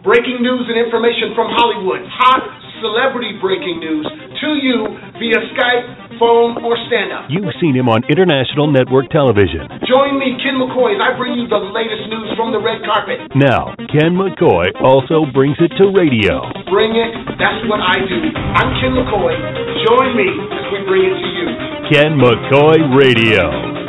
Breaking 0.00 0.40
news 0.40 0.64
and 0.70 0.78
information 0.78 1.34
from 1.34 1.50
Hollywood. 1.50 2.06
Hot 2.06 2.42
celebrity 2.80 3.36
breaking 3.38 3.78
news 3.78 4.06
to 4.40 4.48
you 4.56 4.88
via 5.20 5.40
Skype, 5.52 6.16
phone, 6.16 6.64
or 6.64 6.74
stand 6.88 7.12
up. 7.12 7.28
You've 7.28 7.52
seen 7.60 7.76
him 7.76 7.92
on 7.92 8.00
international 8.08 8.72
network 8.72 9.12
television. 9.12 9.68
Join 9.84 10.16
me, 10.16 10.40
Ken 10.40 10.56
McCoy, 10.56 10.96
as 10.96 11.02
I 11.04 11.12
bring 11.20 11.36
you 11.36 11.44
the 11.46 11.60
latest 11.76 12.08
news 12.08 12.32
from 12.40 12.56
the 12.56 12.60
red 12.60 12.80
carpet. 12.88 13.20
Now, 13.36 13.76
Ken 13.92 14.16
McCoy 14.16 14.72
also 14.80 15.28
brings 15.30 15.60
it 15.60 15.70
to 15.76 15.92
radio. 15.92 16.40
Bring 16.72 16.96
it. 16.96 17.12
That's 17.36 17.60
what 17.68 17.84
I 17.84 18.00
do. 18.00 18.20
I'm 18.56 18.70
Ken 18.80 18.96
McCoy. 18.96 19.34
Join 19.84 20.08
me 20.16 20.28
as 20.28 20.64
we 20.72 20.78
bring 20.88 21.04
it 21.04 21.16
to 21.20 21.28
you. 21.36 21.46
Ken 21.92 22.10
McCoy 22.16 22.78
Radio. 22.96 23.79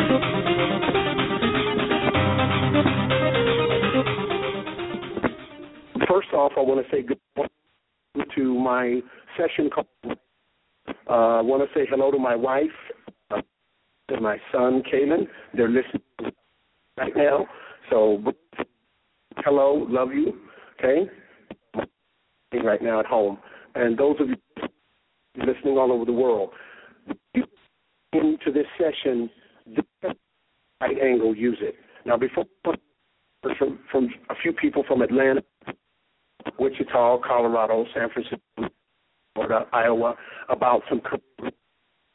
Off, 6.41 6.53
I 6.57 6.61
want 6.61 6.83
to 6.83 6.91
say 6.91 7.03
good 7.03 7.19
morning 7.37 8.31
to 8.35 8.59
my 8.59 8.99
session. 9.37 9.69
Uh, 9.77 10.13
I 11.07 11.41
want 11.41 11.61
to 11.61 11.79
say 11.79 11.85
hello 11.87 12.09
to 12.09 12.17
my 12.17 12.35
wife 12.35 12.65
uh, 13.29 13.41
and 14.09 14.21
my 14.21 14.37
son, 14.51 14.81
Kaylin. 14.91 15.27
They're 15.53 15.69
listening 15.69 16.33
right 16.97 17.15
now. 17.15 17.45
So, 17.91 18.23
hello, 19.37 19.85
love 19.87 20.09
you. 20.13 20.33
Okay? 20.79 21.09
Right 22.63 22.81
now 22.81 22.99
at 22.99 23.05
home. 23.05 23.37
And 23.75 23.97
those 23.97 24.15
of 24.19 24.29
you 24.29 24.35
listening 25.37 25.77
all 25.77 25.91
over 25.91 26.05
the 26.05 26.11
world, 26.11 26.49
into 28.13 28.51
this 28.51 28.65
session, 28.79 29.29
right 30.81 30.97
angle, 31.01 31.35
use 31.35 31.59
it. 31.61 31.75
Now, 32.05 32.17
before 32.17 32.45
from, 33.57 33.79
from 33.91 34.09
a 34.29 34.35
few 34.41 34.53
people 34.53 34.83
from 34.87 35.01
Atlanta, 35.03 35.43
Wichita, 36.59 37.19
Colorado, 37.19 37.85
San 37.93 38.09
Francisco, 38.09 38.39
Florida, 39.33 39.67
Iowa, 39.73 40.15
about 40.49 40.81
some 40.89 41.01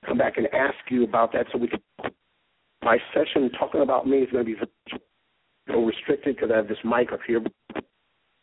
come 0.07 0.19
back 0.19 0.37
and 0.37 0.47
ask 0.53 0.77
you 0.91 1.05
about 1.05 1.33
that 1.33 1.47
so 1.53 1.59
we 1.59 1.69
can 1.69 1.81
my 2.83 2.99
session 3.13 3.51
talking 3.59 3.81
about 3.81 4.07
me 4.07 4.19
is 4.19 4.31
going 4.31 4.45
to 4.45 4.55
be 4.55 4.57
so 5.69 5.85
restricted 5.85 6.37
because 6.37 6.51
I 6.53 6.57
have 6.59 6.69
this 6.69 6.79
mic 6.85 7.13
up 7.13 7.19
here. 7.27 7.43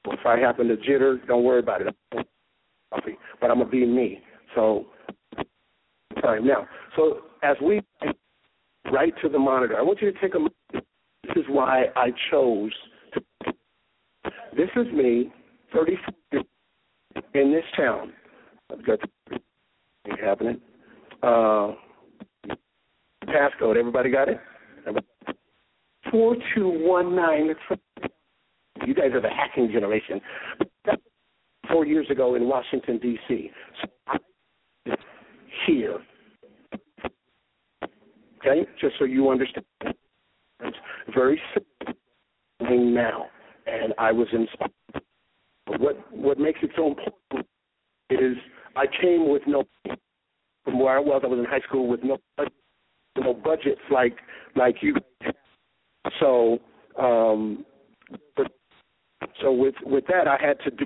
If 0.06 0.26
I 0.26 0.38
happen 0.38 0.68
to 0.68 0.76
jitter, 0.76 1.26
don't 1.28 1.44
worry 1.44 1.60
about 1.60 1.82
it. 1.82 1.96
But 2.12 3.50
I'm 3.50 3.60
gonna 3.60 3.66
be 3.66 3.86
me. 3.86 4.20
So 4.54 4.88
time 6.22 6.46
now. 6.46 6.68
So 6.96 7.22
as 7.42 7.56
we 7.64 7.82
write 8.92 9.14
to 9.22 9.30
the 9.30 9.40
monitor, 9.40 9.78
I 9.78 9.82
want 9.82 10.02
you 10.02 10.12
to 10.12 10.20
take 10.20 10.36
a. 10.36 10.40
This 11.24 11.38
is 11.38 11.46
why 11.48 11.86
I 11.96 12.10
chose 12.30 12.74
to. 13.14 13.54
This 14.56 14.70
is 14.76 14.92
me 14.94 15.32
34 15.74 16.42
in 17.34 17.52
this 17.52 17.64
town. 17.76 18.14
I've 18.72 18.86
got 18.86 19.00
the 19.30 19.40
happening. 20.24 20.60
Uh, 21.22 21.74
passcode. 23.26 23.78
Everybody 23.78 24.12
got 24.12 24.30
it? 24.30 24.40
Four 26.12 26.36
two 26.56 26.70
one 26.70 27.16
nine. 27.16 27.50
You 28.86 28.94
guys 28.94 29.12
are 29.14 29.22
the 29.22 29.30
hacking 29.30 29.72
generation. 29.72 30.22
Four 31.70 31.86
years 31.86 32.08
ago 32.10 32.36
in 32.36 32.48
Washington 32.48 33.00
D.C. 33.00 33.50
So 33.82 34.96
here. 35.66 36.00
Okay, 38.40 38.70
just 38.82 38.96
so 39.00 39.06
you 39.06 39.30
understand. 39.30 39.66
It's 40.60 40.78
very 41.16 41.42
simple 41.54 41.96
now, 42.70 43.26
and 43.66 43.94
I 43.98 44.12
was 44.12 44.28
inspired 44.34 44.72
what 45.84 46.14
what 46.14 46.40
makes 46.40 46.60
it 46.64 46.72
so 46.78 46.88
important 46.88 47.46
is 48.10 48.38
I 48.76 48.86
came 49.02 49.30
with 49.30 49.42
no 49.46 49.64
from 50.64 50.80
where 50.80 50.96
I 50.96 51.00
was. 51.00 51.22
I 51.24 51.28
was 51.28 51.40
in 51.40 51.46
high 51.46 51.60
school 51.68 51.88
with 51.88 52.00
no 52.04 52.18
no 53.18 53.34
budgets 53.34 53.82
like 53.92 54.18
like 54.56 54.76
you. 54.82 54.96
So 56.20 56.60
um, 56.98 57.66
so 59.42 59.52
with 59.52 59.76
with 59.86 60.06
that 60.08 60.28
I 60.28 60.38
had 60.40 60.58
to 60.62 60.72
do 60.72 60.86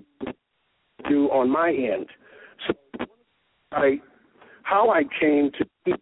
do 1.08 1.26
on 1.28 1.50
my 1.50 1.70
end. 1.70 2.08
So 2.68 3.06
I 3.72 4.00
how 4.64 4.90
I 4.90 5.04
came 5.20 5.52
to 5.86 5.98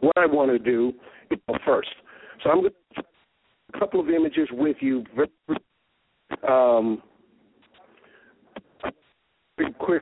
what 0.00 0.16
I 0.16 0.26
want 0.26 0.50
to 0.50 0.58
do 0.58 0.92
first. 1.64 1.90
So 2.42 2.50
I'm 2.50 2.60
going 2.60 2.72
to 2.96 3.02
a 3.74 3.78
couple 3.78 4.00
of 4.00 4.08
images 4.08 4.48
with 4.50 4.76
you. 4.80 5.04
Um, 6.48 7.02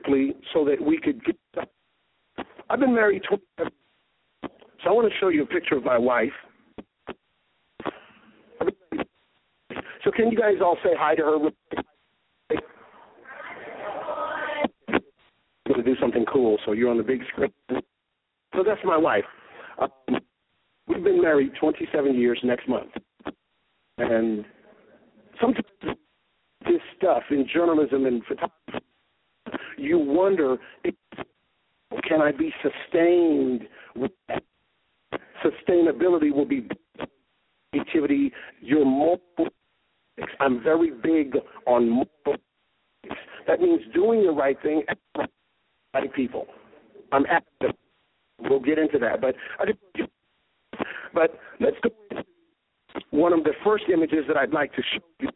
quickly 0.01 0.35
so 0.53 0.65
that 0.65 0.81
we 0.81 0.99
could 0.99 1.23
get. 1.23 1.35
I've 2.69 2.79
been 2.79 2.95
married 2.95 3.23
20. 3.27 3.43
So 4.83 4.89
I 4.89 4.93
want 4.93 5.11
to 5.11 5.19
show 5.19 5.27
you 5.29 5.43
a 5.43 5.45
picture 5.45 5.75
of 5.75 5.83
my 5.83 5.97
wife. 5.97 6.31
So 10.03 10.11
can 10.11 10.31
you 10.31 10.37
guys 10.37 10.55
all 10.61 10.77
say 10.83 10.91
hi 10.97 11.15
to 11.15 11.21
her? 11.21 11.35
I'm 14.87 15.01
going 15.67 15.83
to 15.83 15.83
do 15.83 15.95
something 16.01 16.25
cool, 16.31 16.57
so 16.65 16.71
you're 16.71 16.89
on 16.89 16.97
the 16.97 17.03
big 17.03 17.21
screen. 17.31 17.51
So 17.69 18.63
that's 18.65 18.81
my 18.83 18.97
wife. 18.97 19.23
Um, 19.79 20.17
we've 20.87 21.03
been 21.03 21.21
married 21.21 21.51
27 21.59 22.15
years 22.15 22.39
next 22.43 22.67
month, 22.67 22.91
and 23.99 24.43
sometimes 25.39 25.65
this 26.65 26.81
stuff 26.97 27.23
in 27.29 27.47
journalism 27.53 28.05
and 28.05 28.23
photography 28.25 28.60
you 29.81 29.97
wonder 29.97 30.57
can 32.07 32.21
I 32.21 32.31
be 32.31 32.53
sustained? 32.61 33.67
Sustainability 35.43 36.33
will 36.33 36.45
be 36.45 36.67
activity. 37.79 38.31
Your 38.61 38.85
mobile. 38.85 39.51
I'm 40.39 40.63
very 40.63 40.91
big 40.91 41.35
on 41.65 41.89
mobile. 41.89 42.41
That 43.47 43.59
means 43.59 43.81
doing 43.93 44.23
the 44.23 44.31
right 44.31 44.57
thing 44.61 44.83
at 44.87 44.97
right 45.93 46.13
people. 46.13 46.45
I'm 47.11 47.25
active. 47.29 47.71
We'll 48.39 48.59
get 48.59 48.77
into 48.77 48.99
that, 48.99 49.21
but 49.21 49.35
I 49.59 49.65
just, 49.65 50.09
but 51.13 51.39
let's 51.59 51.75
go. 51.83 51.89
One 53.11 53.33
of 53.33 53.43
the 53.43 53.53
first 53.63 53.85
images 53.91 54.25
that 54.27 54.37
I'd 54.37 54.53
like 54.53 54.73
to 54.73 54.81
show 54.93 55.03
you 55.19 55.29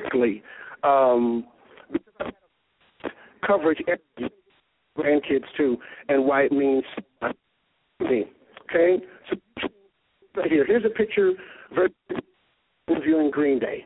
quickly. 0.00 0.42
Um, 0.82 1.46
coverage 3.46 3.78
grandkids 4.98 5.44
too, 5.56 5.76
and 6.08 6.24
why 6.24 6.42
it 6.42 6.52
means 6.52 6.84
me. 8.00 8.24
Okay, 8.70 9.04
so 9.30 9.36
right 10.36 10.50
here, 10.50 10.64
here's 10.66 10.84
a 10.84 10.90
picture 10.90 11.32
interviewing 12.88 13.30
Green 13.30 13.58
Day. 13.58 13.84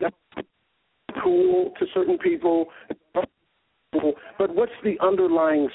That's 0.00 0.14
cool 1.22 1.72
to 1.78 1.86
certain 1.94 2.18
people, 2.18 2.66
but 3.14 4.54
what's 4.54 4.72
the 4.82 4.96
underlying 5.00 5.68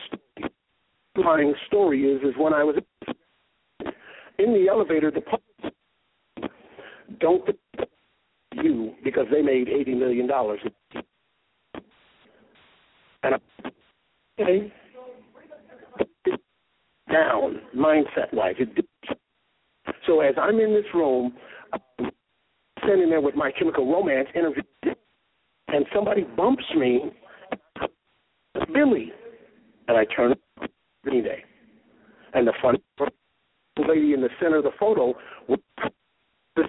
underlying 1.16 1.54
story 1.68 2.04
is 2.04 2.22
is 2.24 2.34
when 2.38 2.54
I 2.54 2.64
was 2.64 2.76
in 4.38 4.54
the 4.54 4.68
elevator, 4.70 5.12
the 5.12 5.22
don't 7.20 7.48
you 8.54 8.94
because 9.04 9.26
they 9.32 9.42
made 9.42 9.70
eighty 9.70 9.94
million 9.94 10.28
dollars 10.28 10.60
okay, 14.40 14.72
down 17.12 17.62
mindset 17.76 18.34
wise. 18.34 18.56
So 20.06 20.22
as 20.22 20.36
I'm 20.40 20.60
in 20.60 20.74
this 20.74 20.86
room, 20.94 21.34
standing 22.84 23.10
there 23.10 23.22
with 23.22 23.36
my 23.36 23.52
chemical 23.52 23.92
romance 23.92 24.28
interview, 24.36 24.64
and 25.68 25.86
somebody 25.94 26.24
bumps 26.24 26.64
me, 26.78 27.12
Billy, 28.74 29.12
and 29.88 29.98
I 29.98 30.06
turn 30.06 30.36
Green 31.04 31.24
Day, 31.24 31.44
and 32.34 32.48
the 32.48 32.54
funny 32.62 32.82
lady 33.78 34.14
in 34.14 34.22
the 34.22 34.30
center 34.42 34.58
of 34.58 34.64
the 34.64 34.72
photo 34.80 35.14
was 35.48 35.60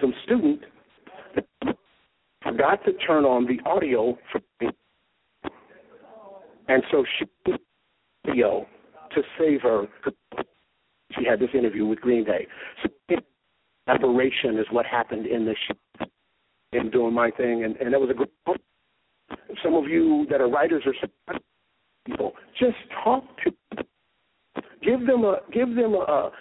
some 0.01 0.13
student 0.25 0.61
forgot 2.47 2.83
to 2.85 2.93
turn 2.93 3.25
on 3.25 3.45
the 3.45 3.59
audio 3.69 4.17
for 4.31 4.41
me 4.61 4.69
and 6.67 6.83
so 6.91 7.03
she 7.17 7.25
video 8.25 8.65
to 9.15 9.21
save 9.39 9.61
her. 9.61 9.85
She 11.17 11.25
had 11.25 11.39
this 11.39 11.49
interview 11.53 11.85
with 11.85 11.99
Green 12.01 12.25
Day. 12.25 12.47
So 12.83 13.17
aberration 13.87 14.57
is 14.59 14.65
what 14.71 14.85
happened 14.85 15.25
in 15.25 15.45
the 15.45 15.55
in 16.73 16.91
doing 16.91 17.13
my 17.13 17.31
thing, 17.31 17.63
and 17.63 17.75
and 17.77 17.93
it 17.93 17.99
was 17.99 18.09
a 18.09 18.13
good. 18.13 18.29
Some 19.63 19.75
of 19.75 19.85
you 19.85 20.25
that 20.29 20.41
are 20.41 20.49
writers 20.49 20.83
or 20.85 20.93
people, 22.05 22.33
just 22.59 22.77
talk 23.03 23.23
to, 23.43 23.83
give 24.81 25.05
them 25.05 25.25
a 25.25 25.37
give 25.51 25.75
them 25.75 25.95
a, 25.95 25.97
a 25.97 26.31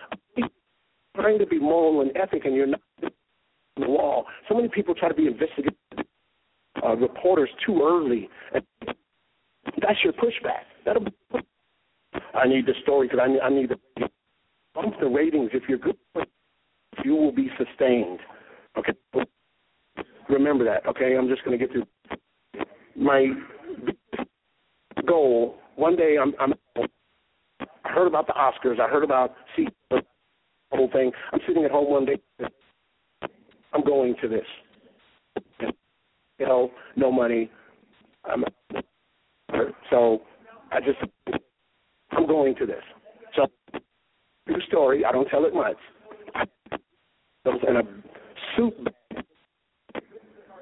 trying 1.17 1.39
to 1.39 1.47
be 1.47 1.59
moral 1.59 2.03
and 2.03 2.17
ethic, 2.17 2.45
and 2.45 2.55
you're 2.55 2.67
not 2.67 2.81
the 3.01 3.89
wall. 3.89 4.27
So 4.49 4.55
many 4.55 4.69
people 4.69 4.95
try 4.95 5.09
to 5.09 5.15
be 5.15 5.27
investigative 5.27 5.75
uh, 6.85 6.97
reporters 6.97 7.49
too 7.65 7.83
early. 7.83 8.29
And 8.55 8.63
that's 9.87 10.03
your 10.03 10.13
pushback. 10.15 10.65
That'll. 10.85 11.05
Be, 11.05 11.13
I 12.35 12.47
need 12.47 12.67
the 12.67 12.75
story 12.83 13.09
because 13.09 13.21
I 13.23 13.29
need, 13.29 13.41
I 13.41 13.49
need 13.49 13.69
to 13.69 14.09
bump 14.75 14.95
the 15.01 15.07
ratings. 15.07 15.51
If 15.53 15.65
you're 15.69 15.79
good, 15.79 15.97
you 17.05 17.15
will 17.15 17.33
be 17.33 17.49
sustained. 17.57 18.21
Okay. 18.79 18.93
Remember 20.29 20.65
that. 20.65 20.87
Okay. 20.87 21.17
I'm 21.17 21.29
just 21.29 21.45
going 21.45 21.59
to 21.59 21.65
get 21.65 21.73
through 21.73 22.65
my 22.97 23.29
goal. 25.07 25.57
One 25.77 25.97
day, 25.97 26.17
I'm. 26.21 26.35
I'm 26.41 26.55
I 27.85 27.89
heard 27.91 28.09
about 28.09 28.27
the 28.27 28.35
Oscars. 28.35 28.81
I 28.81 28.89
heard 28.89 29.05
about 29.05 29.35
see 29.57 29.69
the 29.91 30.03
whole 30.73 30.91
thing. 30.93 31.13
I'm 31.33 31.41
sitting 31.47 31.65
at 31.65 31.71
home 31.71 31.91
one 31.91 32.05
day. 32.05 32.19
I'm 33.73 33.85
going 33.85 34.17
to 34.21 34.29
this. 34.29 35.71
You 36.39 36.47
know, 36.47 36.71
no 36.97 37.11
money. 37.11 37.51
So 39.97 40.21
I 40.73 40.81
just 40.81 40.99
I'm 42.11 42.27
going 42.27 42.55
to 42.57 42.67
this. 42.67 42.83
So 43.35 43.47
true 44.47 44.61
story. 44.69 45.07
I 45.07 45.13
don't 45.13 45.27
tell 45.29 45.47
it 45.47 45.55
much. 45.55 45.77
I 46.35 46.45
was 47.47 47.61
in 47.67 47.77
a 47.77 47.83
suit, 48.57 48.75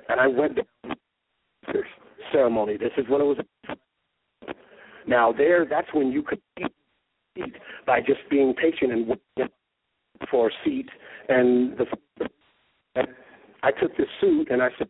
and 0.08 0.20
I 0.20 0.28
went 0.28 0.56
to 0.56 1.82
ceremony. 2.32 2.76
This 2.76 2.92
is 2.96 3.06
when 3.08 3.22
it 3.22 3.24
was. 3.24 3.38
Now 5.08 5.32
there, 5.32 5.66
that's 5.68 5.88
when 5.92 6.12
you 6.12 6.22
could 6.22 6.40
eat 7.36 7.54
by 7.88 7.98
just 8.00 8.20
being 8.30 8.54
patient 8.54 8.92
and 8.92 9.08
waiting 9.08 9.52
for 10.30 10.46
a 10.46 10.50
seat. 10.64 10.86
And 11.28 11.76
the 11.76 11.86
I 13.64 13.72
took 13.72 13.96
this 13.96 14.06
suit 14.20 14.48
and 14.50 14.62
I 14.62 14.68
said, 14.78 14.88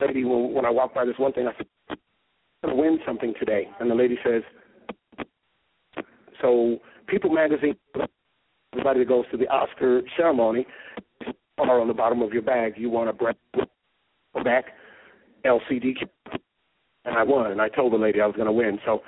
lady, 0.00 0.22
when, 0.22 0.52
when 0.52 0.64
I 0.64 0.70
walked 0.70 0.94
by 0.94 1.04
this 1.04 1.18
one 1.18 1.32
thing, 1.32 1.48
I 1.48 1.56
said, 1.56 1.66
win 2.80 2.98
something 3.06 3.34
today. 3.38 3.68
And 3.78 3.90
the 3.90 3.94
lady 3.94 4.18
says, 4.24 4.42
so 6.40 6.78
People 7.06 7.30
Magazine, 7.30 7.76
everybody 8.72 9.00
that 9.00 9.08
goes 9.08 9.24
to 9.30 9.36
the 9.36 9.46
Oscar 9.48 10.02
ceremony, 10.16 10.66
are 11.58 11.80
on 11.80 11.88
the 11.88 11.94
bottom 11.94 12.22
of 12.22 12.32
your 12.32 12.42
bag. 12.42 12.74
You 12.76 12.88
want 12.88 13.10
a 13.10 14.42
back 14.42 14.64
LCD, 15.44 15.94
and 17.04 17.16
I 17.16 17.22
won. 17.22 17.50
And 17.50 17.60
I 17.60 17.68
told 17.68 17.92
the 17.92 17.98
lady 17.98 18.20
I 18.20 18.26
was 18.26 18.36
going 18.36 18.46
to 18.46 18.52
win. 18.52 18.78
So, 18.86 19.02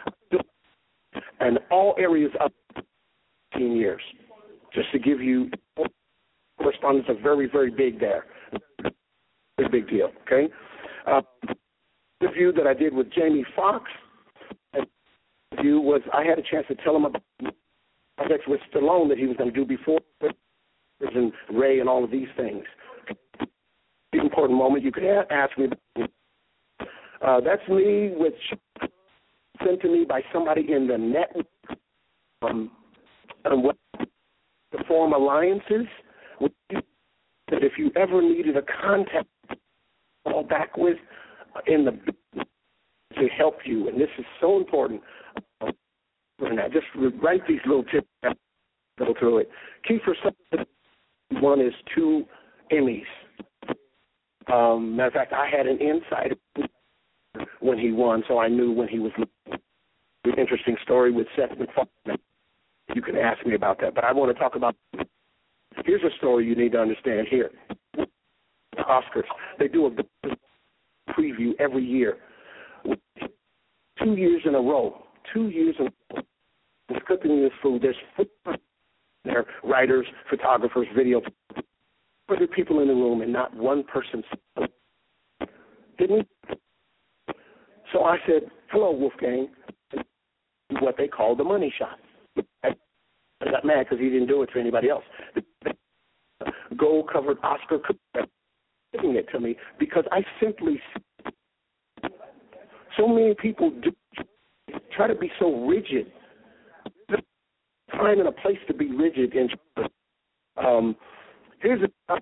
and 1.40 1.58
all 1.70 1.94
areas 1.98 2.30
up 2.42 2.52
15 3.52 3.76
years, 3.76 4.02
just 4.74 4.90
to 4.92 4.98
give 4.98 5.20
you 5.20 5.50
correspondence 6.58 7.06
are 7.08 7.20
very 7.22 7.48
very 7.50 7.70
big 7.70 7.98
there. 7.98 8.26
It's 8.84 9.66
a 9.66 9.70
big 9.70 9.88
deal. 9.88 10.10
Okay. 10.26 10.52
Uh, 12.32 12.34
the 12.34 12.38
view 12.38 12.52
that 12.52 12.67
I 12.67 12.75
did 12.75 12.94
with 12.94 13.12
Jamie 13.12 13.44
Foxx 13.55 13.90
view 15.61 15.81
was 15.81 16.00
I 16.12 16.25
had 16.25 16.38
a 16.38 16.43
chance 16.43 16.67
to 16.69 16.75
tell 16.76 16.96
him 16.96 17.05
about 17.05 17.23
projects 18.17 18.44
with 18.46 18.61
Stallone 18.73 19.08
that 19.08 19.19
he 19.19 19.26
was 19.26 19.37
going 19.37 19.52
to 19.52 19.56
do 19.56 19.64
before 19.64 20.00
and 21.00 21.32
Ray 21.52 21.81
and 21.81 21.88
all 21.88 22.05
of 22.05 22.11
these 22.11 22.29
things. 22.37 22.64
Important 24.12 24.58
moment 24.58 24.84
you 24.84 24.93
could 24.93 25.05
ask 25.05 25.56
me. 25.58 25.69
Uh, 27.20 27.40
that's 27.40 27.67
me, 27.69 28.12
which 28.14 28.34
sent 29.64 29.81
to 29.81 29.88
me 29.88 30.05
by 30.08 30.20
somebody 30.32 30.73
in 30.73 30.87
the 30.87 30.99
network. 30.99 31.46
Um, 32.43 32.70
to 33.44 34.84
form 34.87 35.12
alliances 35.12 35.87
that 36.40 37.62
if 37.62 37.73
you 37.76 37.90
ever 37.96 38.23
needed 38.23 38.56
a 38.56 38.62
contact 38.62 39.29
fall 40.25 40.44
back 40.44 40.76
with 40.76 40.96
in 41.67 41.84
the 41.84 41.99
to 43.22 43.28
help 43.34 43.58
you, 43.64 43.88
and 43.88 44.00
this 44.00 44.08
is 44.19 44.24
so 44.40 44.56
important. 44.56 45.00
And 46.40 46.60
I 46.60 46.69
just 46.69 46.86
write 47.22 47.46
these 47.46 47.60
little 47.66 47.84
tips, 47.84 48.08
go 48.98 49.14
through 49.19 49.38
it. 49.38 49.50
Kiefer 49.88 50.14
one 51.40 51.60
is 51.60 51.72
two 51.94 52.24
Emmys. 52.72 53.02
Um, 54.52 54.96
matter 54.96 55.08
of 55.08 55.12
fact, 55.14 55.32
I 55.32 55.48
had 55.48 55.66
an 55.66 55.78
insight 55.78 56.38
when 57.60 57.78
he 57.78 57.92
won, 57.92 58.24
so 58.26 58.38
I 58.38 58.48
knew 58.48 58.72
when 58.72 58.88
he 58.88 58.98
was. 58.98 59.12
An 60.24 60.38
interesting 60.38 60.76
story 60.84 61.10
with 61.10 61.26
Seth 61.36 61.58
MacFarlane. 61.58 62.19
You 62.94 63.02
can 63.02 63.16
ask 63.16 63.44
me 63.44 63.54
about 63.54 63.80
that, 63.80 63.92
but 63.92 64.04
I 64.04 64.12
want 64.12 64.32
to 64.32 64.38
talk 64.38 64.54
about. 64.54 64.76
Here's 65.84 66.02
a 66.02 66.16
story 66.19 66.46
you 66.46 66.54
need 66.54 66.72
to 66.72 66.80
understand 66.80 67.26
here. 67.28 67.50
Oscars, 68.78 69.24
they 69.58 69.66
do 69.66 69.86
a 69.86 69.90
preview 71.12 71.52
every 71.58 71.84
year. 71.84 72.19
Two 74.04 74.16
years 74.16 74.43
in 74.44 74.54
a 74.54 74.60
row. 74.60 75.02
Two 75.32 75.49
years 75.49 75.76
in 75.78 75.87
a 75.87 75.90
row. 76.14 76.22
It's 76.88 77.06
cooking 77.06 77.43
this 77.43 77.52
food. 77.62 77.82
There's. 77.82 77.96
There 79.25 79.46
writers, 79.62 80.06
photographers, 80.28 80.88
video, 80.96 81.22
other 82.28 82.49
people 82.49 82.81
in 82.81 82.88
the 82.88 82.94
room, 82.94 83.22
and 83.22 83.32
not 83.32 83.54
one 83.54 83.84
person 83.84 84.25
didn't. 85.96 86.26
So 87.93 88.04
I 88.04 88.19
said, 88.26 88.50
"Hello, 88.70 88.90
Wolfgang." 88.90 89.49
What 90.81 90.96
they 90.96 91.06
call 91.06 91.37
the 91.37 91.44
money 91.44 91.72
shot. 91.78 92.00
I 92.62 92.75
got 93.44 93.64
mad 93.64 93.84
because 93.84 94.00
he 94.00 94.08
didn't 94.08 94.28
do 94.28 94.43
it 94.43 94.50
for 94.50 94.58
anybody 94.58 94.88
else. 94.88 95.05
Gold 96.76 97.10
covered 97.12 97.38
Oscar 97.43 97.78
giving 98.93 99.16
it 99.16 99.28
to 99.32 99.38
me 99.38 99.56
because 99.78 100.05
I 100.10 100.25
simply 100.40 100.81
so 103.02 103.08
many 103.08 103.34
people 103.34 103.70
do 103.82 103.93
try 104.94 105.08
to 105.08 105.15
be 105.15 105.31
so 105.38 105.67
rigid. 105.67 106.12
Time 107.91 108.20
and 108.20 108.29
a 108.29 108.32
place 108.32 108.58
to 108.69 108.74
be 108.74 108.94
rigid. 108.94 109.34
And 109.34 109.50
um, 110.56 110.96
here's 111.60 111.82
a, 111.82 112.15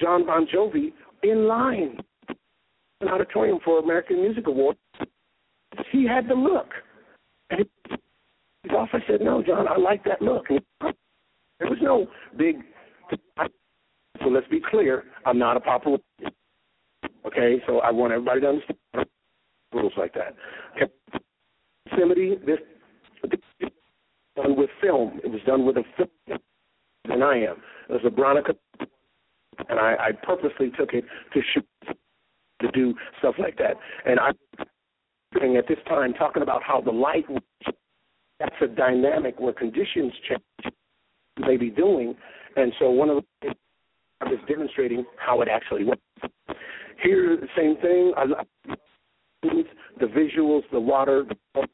Jon 0.00 0.26
Bon 0.26 0.46
Jovi 0.52 0.92
in 1.22 1.46
line, 1.46 1.98
an 3.00 3.08
auditorium 3.08 3.58
for 3.64 3.78
American 3.78 4.20
Music 4.22 4.46
Award. 4.46 4.76
He 5.92 6.06
had 6.06 6.28
the 6.28 6.34
look. 6.34 6.68
And 7.50 7.66
his 8.62 8.72
office 8.76 9.02
said, 9.08 9.20
"No, 9.20 9.42
John, 9.42 9.66
I 9.68 9.76
like 9.76 10.04
that 10.04 10.22
look." 10.22 10.46
there 10.48 11.68
was 11.68 11.78
no 11.82 12.06
big. 12.36 12.56
So 14.22 14.28
let's 14.28 14.46
be 14.48 14.60
clear. 14.70 15.04
I'm 15.26 15.38
not 15.38 15.56
a 15.56 15.60
popular. 15.60 15.98
Okay, 17.26 17.62
so 17.66 17.80
I 17.80 17.90
want 17.90 18.12
everybody 18.12 18.40
to 18.42 18.48
understand 18.48 19.09
rules 19.72 19.92
like 19.96 20.14
that. 20.14 20.34
Yosemite, 21.90 22.36
this, 22.46 22.58
this 23.30 23.70
done 24.36 24.56
with 24.56 24.70
film. 24.80 25.20
It 25.24 25.30
was 25.30 25.40
done 25.46 25.66
with 25.66 25.76
a 25.76 25.84
film 25.96 26.38
than 27.08 27.22
I 27.22 27.36
am. 27.36 27.56
It 27.88 27.92
was 27.92 28.02
a 28.04 28.10
Bronica, 28.10 28.54
and 29.68 29.78
I, 29.78 29.94
I 29.98 30.10
purposely 30.22 30.70
took 30.78 30.92
it 30.92 31.04
to 31.34 31.40
shoot, 31.52 31.66
to 32.60 32.70
do 32.72 32.94
stuff 33.18 33.34
like 33.38 33.58
that. 33.58 33.74
And 34.06 34.20
I'm 34.20 34.34
at 35.56 35.68
this 35.68 35.78
time, 35.88 36.14
talking 36.14 36.42
about 36.42 36.62
how 36.62 36.80
the 36.80 36.90
light, 36.90 37.24
that's 38.38 38.54
a 38.62 38.66
dynamic 38.66 39.38
where 39.38 39.52
conditions 39.52 40.12
change, 40.28 40.74
may 41.38 41.56
be 41.56 41.70
doing. 41.70 42.14
And 42.56 42.72
so 42.78 42.90
one 42.90 43.10
of 43.10 43.24
the 43.42 43.54
I 44.22 44.26
was 44.26 44.38
demonstrating 44.46 45.04
how 45.16 45.40
it 45.40 45.48
actually 45.48 45.84
works. 45.84 46.02
Here, 47.02 47.38
the 47.40 47.48
same 47.56 47.76
thing. 47.80 48.12
I, 48.16 48.74
the 49.42 50.06
visuals, 50.06 50.62
the 50.72 50.80
water, 50.80 51.24
the 51.54 51.66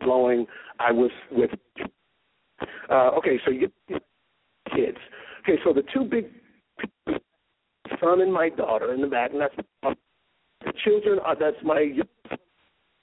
blowing. 0.00 0.46
I 0.78 0.92
was 0.92 1.10
with. 1.30 1.50
Uh, 2.90 3.10
okay, 3.18 3.38
so 3.44 3.50
you 3.50 3.70
kids. 4.74 4.98
Okay, 5.42 5.58
so 5.64 5.72
the 5.72 5.82
two 5.92 6.04
big 6.04 6.26
son 8.00 8.20
and 8.20 8.32
my 8.32 8.48
daughter 8.48 8.94
in 8.94 9.00
the 9.00 9.06
back, 9.06 9.32
and 9.32 9.40
that's 9.40 9.54
the 10.64 10.72
children. 10.84 11.18
Are, 11.24 11.36
that's 11.38 11.56
my 11.64 11.92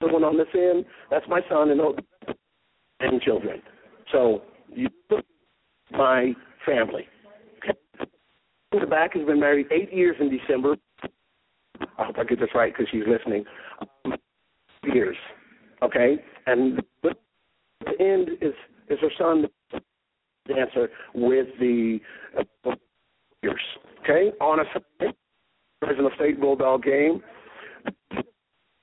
the 0.00 0.08
one 0.08 0.24
on 0.24 0.36
this 0.36 0.46
end. 0.54 0.84
That's 1.10 1.26
my 1.28 1.40
son 1.48 1.70
and 1.70 1.80
and 3.00 3.20
children. 3.22 3.62
So 4.12 4.42
you 4.68 4.88
my 5.92 6.32
family. 6.64 7.06
Okay. 7.58 7.78
In 8.72 8.80
the 8.80 8.86
back 8.86 9.14
has 9.14 9.26
been 9.26 9.40
married 9.40 9.66
eight 9.72 9.92
years 9.92 10.16
in 10.20 10.30
December. 10.30 10.76
I 11.98 12.04
hope 12.04 12.16
I 12.18 12.24
get 12.24 12.40
this 12.40 12.50
right 12.54 12.72
because 12.72 12.88
she's 12.90 13.04
listening. 13.06 13.44
Years. 14.92 15.16
Okay, 15.82 16.16
and 16.46 16.82
the 17.02 17.14
end 17.98 18.30
is 18.40 18.54
is 18.88 18.98
her 19.00 19.10
son 19.18 19.46
dancer 20.48 20.90
with 21.14 21.46
the 21.58 21.98
uh, 22.38 22.70
okay 24.02 24.32
on 24.40 24.60
a 24.60 24.64
Fresno 25.80 26.10
State 26.16 26.40
Bulldog 26.40 26.82
game. 26.82 27.22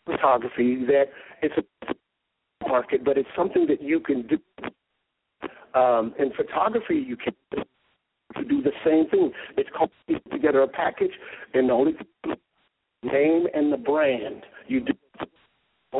Photography 0.06 0.86
that 0.86 1.06
it's 1.42 1.56
a 1.58 2.68
market, 2.68 3.04
but 3.04 3.18
it's 3.18 3.30
something 3.36 3.68
that 3.68 3.82
you 3.82 4.00
can 4.00 4.28
do. 4.28 4.38
Um, 5.78 6.14
in 6.18 6.32
photography, 6.34 6.96
you 6.96 7.18
can 7.18 7.34
do 8.48 8.62
the 8.62 8.72
same 8.84 9.08
thing. 9.10 9.32
It's 9.58 9.70
called 9.78 9.92
together 10.32 10.62
a 10.62 10.68
package, 10.68 11.12
and 11.54 11.70
the 11.70 11.74
only 11.74 11.94
name 13.04 13.48
and 13.54 13.72
the 13.72 13.78
brand 13.78 14.44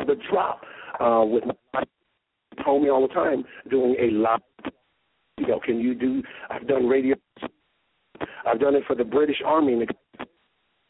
the 0.08 0.16
drop 0.30 0.62
uh, 0.98 1.24
with 1.24 1.44
my 1.46 1.84
told 2.64 2.82
me 2.82 2.90
all 2.90 3.06
the 3.06 3.14
time 3.14 3.44
doing 3.70 3.94
a 4.00 4.10
lot. 4.10 4.42
You 5.38 5.46
know, 5.46 5.60
can 5.64 5.78
you 5.78 5.94
do? 5.94 6.22
I've 6.50 6.66
done 6.66 6.88
radio. 6.88 7.14
I've 8.44 8.58
done 8.58 8.74
it 8.74 8.82
for 8.86 8.96
the 8.96 9.04
British 9.04 9.40
Army. 9.44 9.86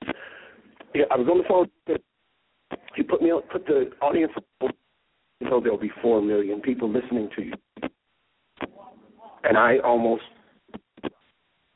I 0.06 1.16
was 1.16 1.28
on 1.30 1.38
the 1.38 1.44
phone. 1.46 1.68
He 2.96 3.02
put 3.02 3.20
me 3.20 3.30
on, 3.30 3.42
put 3.52 3.66
the 3.66 3.90
audience. 4.00 4.32
Know, 5.40 5.60
there'll 5.60 5.78
be 5.78 5.92
four 6.02 6.20
million 6.22 6.60
people 6.60 6.90
listening 6.90 7.28
to 7.36 7.42
you, 7.42 7.52
and 9.44 9.56
I 9.56 9.78
almost, 9.84 10.24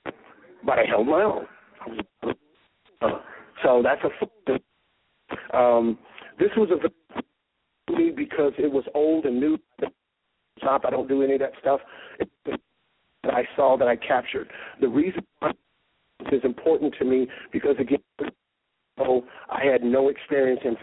but 0.04 0.78
I 0.78 0.84
held 0.88 1.06
my 1.06 1.22
own. 1.22 1.46
Uh, 3.00 3.20
so 3.62 3.82
that's 3.84 4.02
a. 4.02 5.56
Um, 5.56 5.98
this 6.38 6.50
was 6.56 6.70
a 6.70 6.88
me 8.02 8.10
because 8.10 8.52
it 8.58 8.70
was 8.70 8.84
old 8.94 9.24
and 9.24 9.38
new. 9.40 9.58
Shop. 10.60 10.82
I 10.86 10.90
don't 10.90 11.08
do 11.08 11.22
any 11.22 11.34
of 11.34 11.40
that 11.40 11.52
stuff. 11.60 11.80
that 12.18 13.34
I 13.34 13.42
saw 13.56 13.76
that 13.78 13.88
I 13.88 13.96
captured. 13.96 14.48
The 14.80 14.88
reason 14.88 15.22
is 16.30 16.40
important 16.44 16.94
to 16.98 17.04
me 17.04 17.26
because 17.52 17.76
again, 17.80 17.98
oh, 18.98 19.24
I 19.50 19.64
had 19.64 19.82
no 19.82 20.08
experience 20.08 20.60
in. 20.64 20.76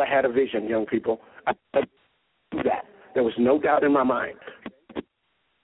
I 0.00 0.06
had 0.08 0.24
a 0.24 0.32
vision, 0.32 0.68
young 0.68 0.86
people. 0.86 1.20
I, 1.46 1.52
I 1.74 1.80
knew 2.52 2.62
that. 2.62 2.86
There 3.14 3.24
was 3.24 3.34
no 3.38 3.58
doubt 3.60 3.84
in 3.84 3.92
my 3.92 4.04
mind. 4.04 4.36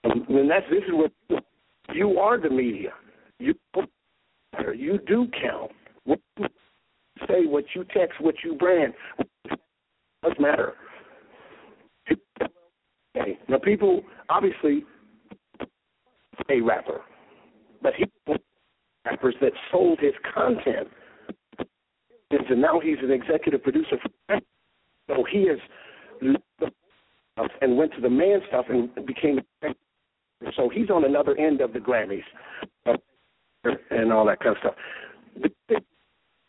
And 0.05 0.51
that's 0.51 0.67
this 0.71 0.83
is 0.83 0.93
what 1.29 1.45
you 1.95 2.19
are 2.19 2.39
the 2.41 2.51
media. 2.51 2.93
You 3.39 3.55
you 4.75 4.99
do 5.07 5.29
count. 5.41 5.73
What 6.05 6.21
you 6.37 6.47
say, 7.29 7.47
what 7.47 7.65
you 7.75 7.85
text, 7.85 8.21
what 8.21 8.35
you 8.45 8.55
brand, 8.55 8.93
does 10.23 10.33
matter. 10.39 10.75
Okay. 13.17 13.39
Now, 13.49 13.59
people 13.59 14.03
obviously 14.31 14.85
a 16.49 16.61
rapper, 16.61 17.03
but 17.83 17.95
he 17.97 18.05
rappers 19.05 19.35
that 19.41 19.53
sold 19.71 19.99
his 20.01 20.15
content, 20.35 20.89
and 22.31 22.61
now 22.61 22.81
he's 22.81 22.99
an 23.03 23.11
executive 23.11 23.63
producer. 23.63 23.99
So 25.09 25.25
he 25.31 25.49
has 25.49 25.59
and 27.61 27.77
went 27.77 27.93
to 27.95 28.01
the 28.01 28.09
man 28.09 28.41
stuff 28.49 28.67
and 28.69 28.89
became. 29.07 29.41
So 30.57 30.69
he's 30.69 30.91
on 30.91 31.05
another 31.05 31.37
end 31.37 31.61
of 31.61 31.73
the 31.73 31.79
Grammys 31.79 32.25
and 33.91 34.13
all 34.13 34.25
that 34.27 34.41
kind 34.41 34.57
of 34.57 34.61
stuff. 34.61 34.75
The 35.69 35.81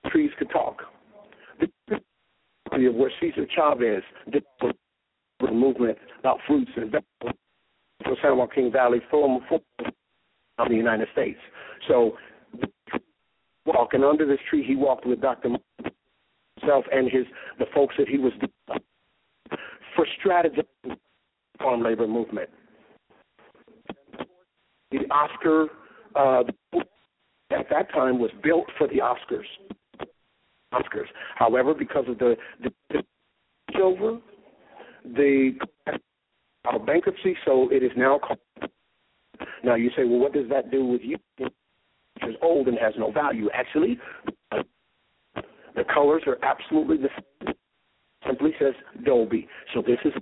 trees 0.10 0.32
could 0.38 0.50
talk. 0.50 0.82
The 1.60 1.68
of 2.88 2.96
where 2.96 3.12
Cesar 3.20 3.42
Chavez 3.56 4.04
the 4.28 5.52
movement 5.52 5.98
about 6.20 6.40
fruits 6.48 6.72
and 6.76 6.92
vegetables 6.92 7.36
for 8.04 8.16
San 8.22 8.38
Joaquin 8.38 8.72
Valley 8.72 9.00
from 9.10 9.40
of 10.60 10.70
the 10.70 10.76
United 10.76 11.08
States. 11.12 11.40
So 11.88 12.18
walking 13.66 14.04
under 14.04 14.26
this 14.26 14.40
tree, 14.50 14.64
he 14.66 14.76
walked 14.76 15.06
with 15.06 15.22
Dr. 15.22 15.50
himself 16.60 16.86
and 16.92 17.10
his 17.12 17.26
the 17.60 17.66
folks 17.74 17.96
that 17.98 18.08
he 18.08 18.18
was 18.18 18.32
for 19.96 20.08
strategizing 20.24 20.98
farm 21.60 21.84
labor 21.84 22.08
movement. 22.08 22.50
The 24.92 25.00
Oscar 25.12 25.68
uh, 26.16 26.44
at 27.52 27.70
that 27.70 27.92
time 27.92 28.20
was 28.20 28.32
built 28.44 28.66
for 28.78 28.88
the 28.88 28.96
Oscars. 28.96 29.46
Oscars. 30.74 31.08
However, 31.36 31.74
because 31.74 32.06
of 32.08 32.18
the, 32.18 32.36
the 32.64 32.72
over 33.84 34.20
the 35.06 35.52
bankruptcy, 36.86 37.36
so 37.46 37.70
it 37.70 37.84
is 37.84 37.92
now 37.96 38.18
called. 38.18 38.40
Now 39.64 39.76
you 39.76 39.90
say, 39.96 40.06
well, 40.06 40.20
what 40.20 40.34
does 40.34 40.50
that 40.50 40.72
do 40.72 40.86
with 40.86 41.02
you? 41.04 41.18
Which 41.38 41.52
is 42.24 42.36
old 42.42 42.68
and 42.68 42.78
has 42.80 42.94
no 42.98 43.12
value. 43.12 43.50
Actually, 43.54 44.00
the 45.76 45.84
colors 45.94 46.24
are 46.28 46.38
absolutely 46.44 46.98
the 46.98 47.10
same. 47.46 47.54
Simply 48.26 48.52
says 48.60 48.74
Dolby. 49.06 49.48
So 49.74 49.82
this 49.82 50.00
is 50.06 50.14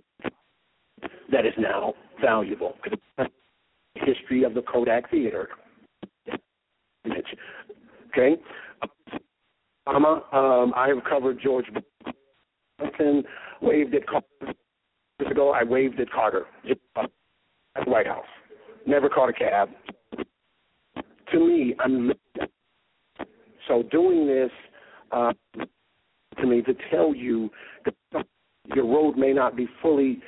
that 1.32 1.46
is 1.46 1.54
now 1.58 1.94
valuable. 2.20 2.76
History 3.96 4.44
of 4.44 4.54
the 4.56 4.64
Kodak 4.64 5.12
Theater. 5.12 5.50
Okay. 8.10 8.42
Um, 9.88 10.74
I 10.76 10.88
have 10.88 11.04
covered 11.08 11.40
George 11.42 11.66
Bush. 12.82 13.24
Waved 13.62 13.94
at 13.96 14.08
Carter. 14.08 14.28
Years 15.20 15.32
ago, 15.32 15.52
I 15.52 15.64
waved 15.64 16.00
at 16.00 16.10
Carter 16.12 16.46
at 16.70 16.78
the 16.96 17.90
White 17.90 18.08
House. 18.08 18.26
Never 18.88 19.08
caught 19.10 19.30
a 19.30 19.34
cab. 19.34 19.70
To 21.32 21.40
me, 21.40 21.76
I'm 21.80 22.12
so 23.68 23.84
doing 23.84 24.26
this 24.26 24.52
uh, 25.12 25.34
to 26.40 26.48
me 26.48 26.62
to 26.64 26.74
tell 26.90 27.14
you 27.16 27.50
that 27.86 28.26
your 28.76 28.86
road 28.86 29.18
may 29.18 29.32
not 29.32 29.56
be 29.56 29.68
fully 29.82 30.20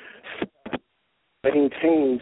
maintained. 1.42 2.20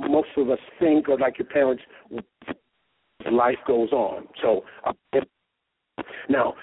Most 0.00 0.28
of 0.36 0.50
us 0.50 0.58
think, 0.78 1.08
or 1.08 1.18
like 1.18 1.38
your 1.38 1.48
parents, 1.48 1.82
life 3.30 3.58
goes 3.66 3.92
on. 3.92 4.26
So 4.42 4.64
uh, 4.84 4.92
now, 6.28 6.54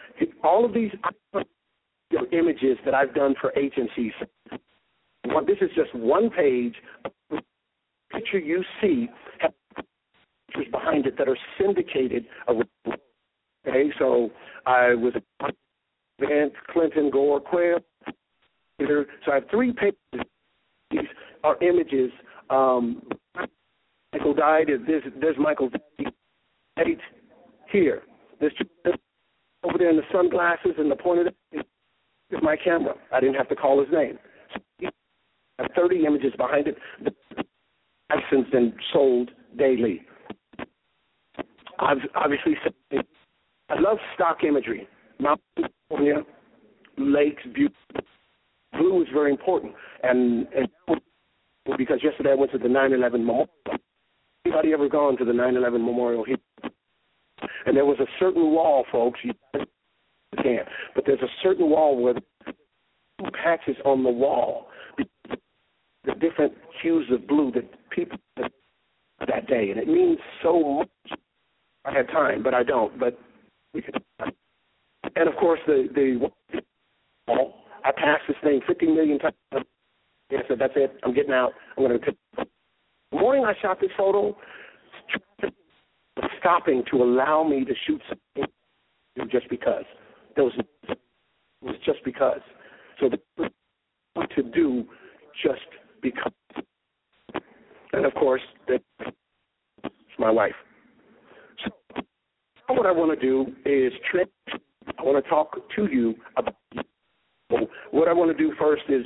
all 0.44 0.66
of 0.66 0.74
these 0.74 0.92
images 2.32 2.78
that 2.86 2.94
I've 2.94 3.14
done 3.14 3.36
for 3.40 3.58
agencies, 3.58 4.14
this 5.46 5.58
is 5.62 5.70
just 5.76 5.94
one 5.94 6.30
page. 6.30 6.76
Picture 8.12 8.40
you 8.40 8.64
see 8.82 9.08
pictures 10.48 10.72
behind 10.72 11.06
it 11.06 11.18
that 11.18 11.28
are 11.28 11.38
syndicated. 11.60 12.26
Okay, 12.50 13.92
so 14.00 14.30
I 14.66 14.96
was 14.96 15.14
Vance, 16.20 16.54
Clinton, 16.72 17.10
Gore, 17.12 17.40
Quayle. 17.40 17.80
So 18.80 19.32
I 19.32 19.36
have 19.36 19.44
three 19.52 19.74
pages. 19.74 20.26
These 20.92 21.02
are 21.44 21.62
images. 21.62 22.12
Um, 22.50 23.04
Michael 24.14 24.34
died. 24.34 24.68
There's, 24.88 25.04
there's 25.22 25.38
Michael 25.38 25.70
Right 26.78 26.98
here. 27.72 28.04
There's 28.40 28.54
over 29.64 29.78
there 29.78 29.90
in 29.90 29.98
the 29.98 30.04
sunglasses 30.14 30.72
and 30.78 30.90
the 30.90 30.96
point 30.96 31.20
of 31.20 31.28
it 31.28 31.59
is 32.32 32.40
my 32.42 32.56
camera. 32.56 32.94
I 33.12 33.20
didn't 33.20 33.36
have 33.36 33.50
to 33.50 33.56
call 33.56 33.80
his 33.80 33.92
name. 33.92 34.18
So, 34.82 34.88
30 35.76 36.06
images 36.06 36.34
behind 36.38 36.68
it, 36.68 36.78
licensed 38.10 38.54
and 38.54 38.74
sold 38.94 39.32
daily. 39.58 40.02
I've 41.80 41.98
obviously 42.16 42.54
I 43.70 43.80
love 43.80 43.98
stock 44.16 44.44
imagery. 44.44 44.88
Mount 45.20 45.42
California, 45.56 46.24
lakes. 46.98 47.44
Blue 48.74 49.02
is 49.02 49.08
very 49.14 49.32
important, 49.32 49.74
and, 50.04 50.48
and 50.56 51.02
because 51.78 52.00
yesterday 52.04 52.32
I 52.32 52.36
went 52.36 52.52
to 52.52 52.58
the 52.58 52.68
9/11 52.68 53.12
memorial. 53.14 53.50
Anybody 54.46 54.74
ever 54.74 54.88
gone 54.88 55.18
to 55.18 55.26
the 55.26 55.32
9/11 55.32 55.74
memorial 55.74 56.24
here? 56.24 56.38
And 57.66 57.76
there 57.76 57.86
was 57.86 58.00
a 58.00 58.08
certain 58.20 58.52
wall, 58.52 58.86
folks. 58.92 59.20
You 59.24 59.34
can't, 60.38 60.68
but 60.96 61.06
there's 61.06 61.22
a 61.22 61.32
certain 61.44 61.70
wall 61.70 62.02
where 62.02 62.14
the 62.14 63.32
patches 63.44 63.76
on 63.86 64.04
the 64.04 64.10
wall, 64.10 64.68
the 64.98 66.14
different 66.20 66.54
hues 66.82 67.06
of 67.12 67.28
blue 67.28 67.52
that 67.54 67.66
people 67.90 68.18
that 68.38 69.48
day, 69.48 69.70
and 69.70 69.80
it 69.80 69.88
means 69.88 70.18
so 70.42 70.80
much. 70.80 71.20
I 71.86 71.94
had 71.94 72.08
time, 72.08 72.44
but 72.44 72.54
I 72.54 72.64
don't. 72.64 73.00
But 73.00 73.20
we 73.74 73.82
could. 73.82 74.02
And 75.16 75.28
of 75.28 75.36
course, 75.36 75.60
the 75.68 75.88
the 75.94 76.30
wall. 77.28 77.56
I 77.84 77.92
passed 77.92 78.24
this 78.28 78.38
thing 78.44 78.62
50 78.68 78.88
million 78.88 79.20
times. 79.20 79.36
I 79.52 80.44
said, 80.48 80.60
"That's 80.60 80.74
it. 80.76 81.00
I'm 81.04 81.14
getting 81.14 81.34
out. 81.34 81.54
I'm 81.78 81.88
going 81.88 82.00
to." 82.00 82.16
The 83.12 83.18
morning 83.18 83.44
I 83.46 83.54
shot 83.62 83.80
this 83.80 83.90
photo, 83.98 84.38
stopping 86.40 86.84
to 86.92 87.02
allow 87.02 87.44
me 87.44 87.66
to 87.66 87.74
shoot 87.88 88.02
something 88.08 88.52
just 89.32 89.50
because. 89.50 89.86
There 90.40 90.46
was 90.46 90.54
was 91.62 91.76
just 91.86 92.00
because. 92.06 92.40
So 93.02 93.10
what 94.14 94.30
to 94.38 94.42
do 94.42 94.86
just 95.44 95.60
because. 96.02 96.32
And 97.92 98.06
of 98.06 98.14
course, 98.14 98.42
that's 98.66 99.12
my 100.18 100.32
wife. 100.32 100.54
So 101.66 101.72
what 102.74 102.86
I 102.86 102.92
want 102.94 103.20
to 103.20 103.22
do 103.22 103.48
is 103.66 103.92
trip. 104.10 104.32
I 104.98 105.04
want 105.04 105.22
to 105.22 105.30
talk 105.30 105.58
to 105.76 105.88
you 105.92 106.16
about. 106.38 106.56
What 107.92 108.08
I 108.08 108.14
want 108.14 108.32
to 108.32 108.38
do 108.38 108.54
first 108.58 108.84
is 108.88 109.06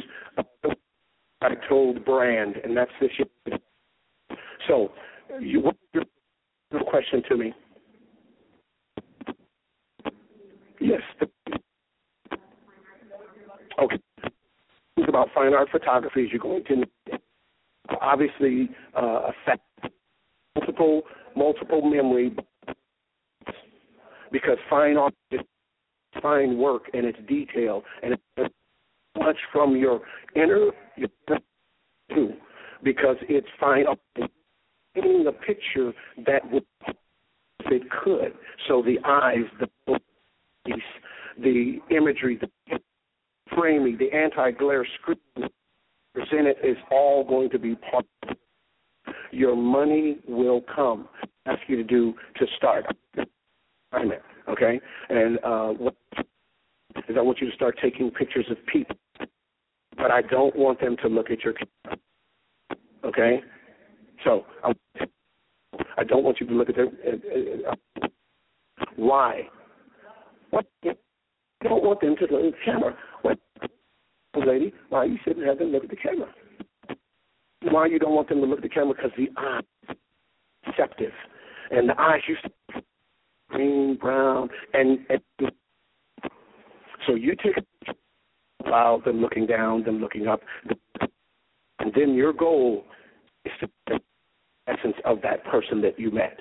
I 1.41 1.55
told 1.67 2.05
brand, 2.05 2.57
and 2.63 2.77
that's 2.77 2.91
this. 3.01 3.09
So, 4.67 4.91
you, 5.39 5.71
your 5.95 6.83
question 6.83 7.23
to 7.27 7.37
me? 7.37 7.53
Yes. 10.83 11.01
Okay. 13.81 13.97
It's 14.97 15.09
about 15.09 15.29
fine 15.43 15.53
art 15.53 15.69
photography. 15.71 16.21
Is 16.21 16.29
you're 16.31 16.39
going 16.39 16.63
to 16.65 16.85
obviously 18.01 18.69
uh, 18.95 19.29
affect 19.29 19.61
multiple 20.55 21.01
multiple 21.35 21.81
memory 21.81 22.35
because 24.31 24.57
fine 24.69 24.97
art 24.97 25.13
is 25.31 25.41
fine 26.21 26.57
work 26.57 26.83
and 26.93 27.05
it's 27.05 27.17
detail 27.27 27.83
and 28.01 28.13
it's 28.37 28.53
much 29.17 29.37
from 29.51 29.75
your 29.75 30.01
inner 30.35 30.69
too 32.13 32.33
because 32.83 33.17
it's 33.27 33.47
fine 33.59 33.85
art 33.87 33.99
painting 34.93 35.25
a 35.27 35.31
picture 35.31 35.91
that 36.25 36.49
would 36.51 36.63
it 37.65 37.81
could 38.03 38.33
so 38.67 38.83
the 38.83 38.97
eyes 39.05 39.45
the 39.59 39.97
the 41.41 41.79
imagery 41.89 42.39
the 42.39 42.77
framing 43.55 43.97
the 43.97 44.11
anti-glare 44.15 44.85
screen 46.33 46.45
presented 46.45 46.67
is 46.67 46.77
all 46.91 47.23
going 47.23 47.49
to 47.49 47.59
be 47.59 47.75
part 47.75 48.05
of 48.29 48.37
your 49.31 49.55
money 49.55 50.17
will 50.27 50.61
come. 50.73 51.07
Ask 51.45 51.59
you 51.67 51.75
to 51.77 51.83
do 51.83 52.13
to 52.37 52.45
start. 52.57 52.85
Okay, 54.49 54.79
and 55.09 55.39
uh, 55.43 55.69
what 55.69 55.95
is 57.07 57.15
I 57.17 57.21
want 57.21 57.39
you 57.39 57.49
to 57.49 57.55
start 57.55 57.77
taking 57.81 58.11
pictures 58.11 58.45
of 58.49 58.57
people, 58.71 58.95
but 59.97 60.11
I 60.11 60.21
don't 60.21 60.55
want 60.55 60.79
them 60.79 60.95
to 61.01 61.07
look 61.07 61.31
at 61.31 61.43
your 61.43 61.53
camera. 61.53 61.99
Okay, 63.05 63.41
so 64.23 64.45
I, 64.63 64.73
I 65.97 66.03
don't 66.03 66.23
want 66.23 66.39
you 66.39 66.47
to 66.47 66.53
look 66.53 66.69
at 66.69 66.75
their. 66.75 66.87
Uh, 66.87 67.71
uh, 67.71 68.07
why? 68.95 69.43
What? 70.49 70.65
I 70.85 70.93
don't 71.63 71.83
want 71.83 72.01
them 72.01 72.15
to 72.17 72.21
look 72.23 72.45
at 72.45 72.51
the 72.51 72.57
camera. 72.65 72.97
Lady, 74.45 74.73
why 74.89 75.05
you 75.05 75.17
shouldn't 75.23 75.45
have 75.45 75.59
them 75.59 75.69
look 75.69 75.83
at 75.83 75.89
the 75.89 75.95
camera? 75.95 76.33
why 77.71 77.87
you 77.87 77.97
don't 77.97 78.13
want 78.13 78.27
them 78.29 78.41
to 78.41 78.45
look 78.45 78.59
at 78.59 78.63
the 78.63 78.69
camera 78.69 78.93
because 78.93 79.11
the 79.17 79.29
eyes 79.37 79.63
deceptive, 80.65 81.11
and 81.71 81.89
the 81.89 81.99
eyes 81.99 82.21
used 82.27 82.43
to 82.43 82.81
green, 83.49 83.95
brown, 83.95 84.49
and, 84.73 84.99
and 85.09 85.51
so 87.07 87.15
you 87.15 87.35
take 87.41 87.55
allow 88.65 89.01
them 89.03 89.21
looking 89.21 89.45
down, 89.45 89.83
them 89.83 89.99
looking 89.99 90.27
up, 90.27 90.41
and 91.79 91.91
then 91.95 92.13
your 92.13 92.33
goal 92.33 92.85
is 93.45 93.51
to 93.59 93.67
the 93.87 93.99
essence 94.67 94.95
of 95.05 95.21
that 95.21 95.43
person 95.45 95.81
that 95.81 95.99
you 95.99 96.11
met. 96.11 96.39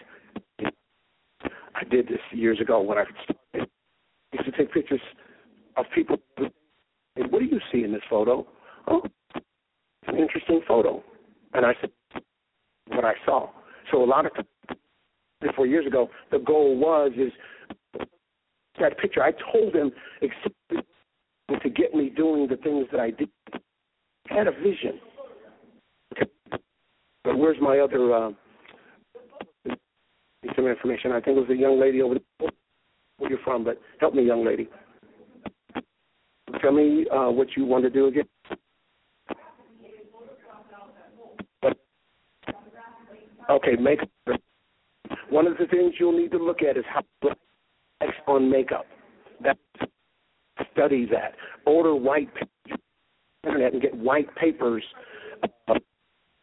I 1.75 1.85
did 1.90 2.06
this 2.06 2.21
years 2.32 2.61
ago 2.61 2.80
when 2.80 2.99
I 2.99 3.04
started. 3.25 3.71
Used 4.32 4.47
to 4.47 4.52
take 4.52 4.73
pictures 4.73 5.00
of 5.76 5.85
people. 5.94 6.16
And 7.16 7.30
what 7.30 7.40
do 7.40 7.44
you 7.44 7.61
see 7.71 7.85
in 7.85 7.91
this 8.02 8.09
photo? 8.11 8.47
Oh, 8.88 9.02
it's 9.35 9.44
an 10.09 10.18
interesting 10.18 10.61
photo. 10.66 11.03
And 11.55 11.66
I 11.66 11.72
said, 11.81 11.90
what 12.88 13.05
I 13.05 13.14
saw. 13.24 13.50
So 13.90 14.03
a 14.03 14.07
lot 14.07 14.27
of 14.27 14.33
three, 15.40 15.50
four 15.55 15.66
years 15.66 15.87
ago, 15.87 16.09
the 16.31 16.38
goal 16.38 16.77
was 16.79 17.12
is 17.16 17.33
that 18.81 18.98
picture. 18.98 19.22
I 19.22 19.33
told 19.53 19.74
them 19.74 19.92
to 21.62 21.70
get 21.70 21.94
me 21.94 22.11
doing 22.11 22.48
the 22.48 22.57
things 22.57 22.87
that 22.90 23.00
I 23.00 23.11
did. 23.11 23.29
I 24.31 24.35
had 24.35 24.46
a 24.46 24.53
vision. 24.53 24.98
But 27.24 27.38
where's 27.38 27.59
my 27.61 27.79
other 27.79 28.12
uh, 28.14 28.31
some 30.57 30.66
information? 30.66 31.12
I 31.12 31.20
think 31.20 31.37
it 31.37 31.40
was 31.40 31.50
a 31.50 31.55
young 31.55 31.79
lady 31.79 32.03
over 32.03 32.14
there. 32.14 32.50
Where 33.18 33.31
you're 33.31 33.38
from, 33.44 33.62
but 33.62 33.79
help 34.00 34.14
me, 34.14 34.24
young 34.24 34.44
lady. 34.44 34.68
Tell 36.62 36.72
me 36.72 37.07
uh, 37.12 37.29
what 37.29 37.48
you 37.57 37.64
want 37.64 37.83
to 37.83 37.90
do 37.90 38.07
again. 38.07 38.25
Okay, 43.51 43.77
makeup. 43.79 44.09
One 45.29 45.46
of 45.48 45.59
the 45.59 45.66
things 45.66 45.94
you'll 45.98 46.16
need 46.16 46.31
to 46.31 46.38
look 46.38 46.62
at 46.62 46.77
is 46.77 46.85
how 46.88 47.03
on 48.29 48.48
makeup. 48.48 48.87
That 49.42 49.59
study 50.72 51.07
that. 51.07 51.35
Order 51.66 51.96
white 51.96 52.29
internet 53.44 53.72
and 53.72 53.83
get 53.83 53.94
white 53.96 54.33
papers 54.37 54.85
uh, 55.68 55.75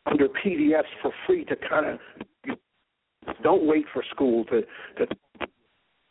under 0.06 0.28
PDFs 0.28 0.84
for 1.02 1.12
free 1.26 1.46
to 1.46 1.56
kind 1.56 1.86
of. 1.86 2.00
Don't 3.42 3.66
wait 3.66 3.86
for 3.94 4.04
school 4.12 4.44
to 4.46 4.62
to 4.98 5.08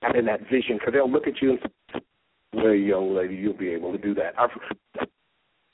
have 0.02 0.16
in 0.16 0.24
that 0.24 0.40
vision 0.50 0.78
because 0.78 0.94
they'll 0.94 1.10
look 1.10 1.26
at 1.26 1.42
you 1.42 1.50
and 1.50 2.02
"Well, 2.52 2.74
young 2.74 3.14
lady, 3.14 3.34
you'll 3.34 3.54
be 3.54 3.68
able 3.70 3.92
to 3.92 3.98
do 3.98 4.14
that." 4.14 4.34
I've, 4.38 4.50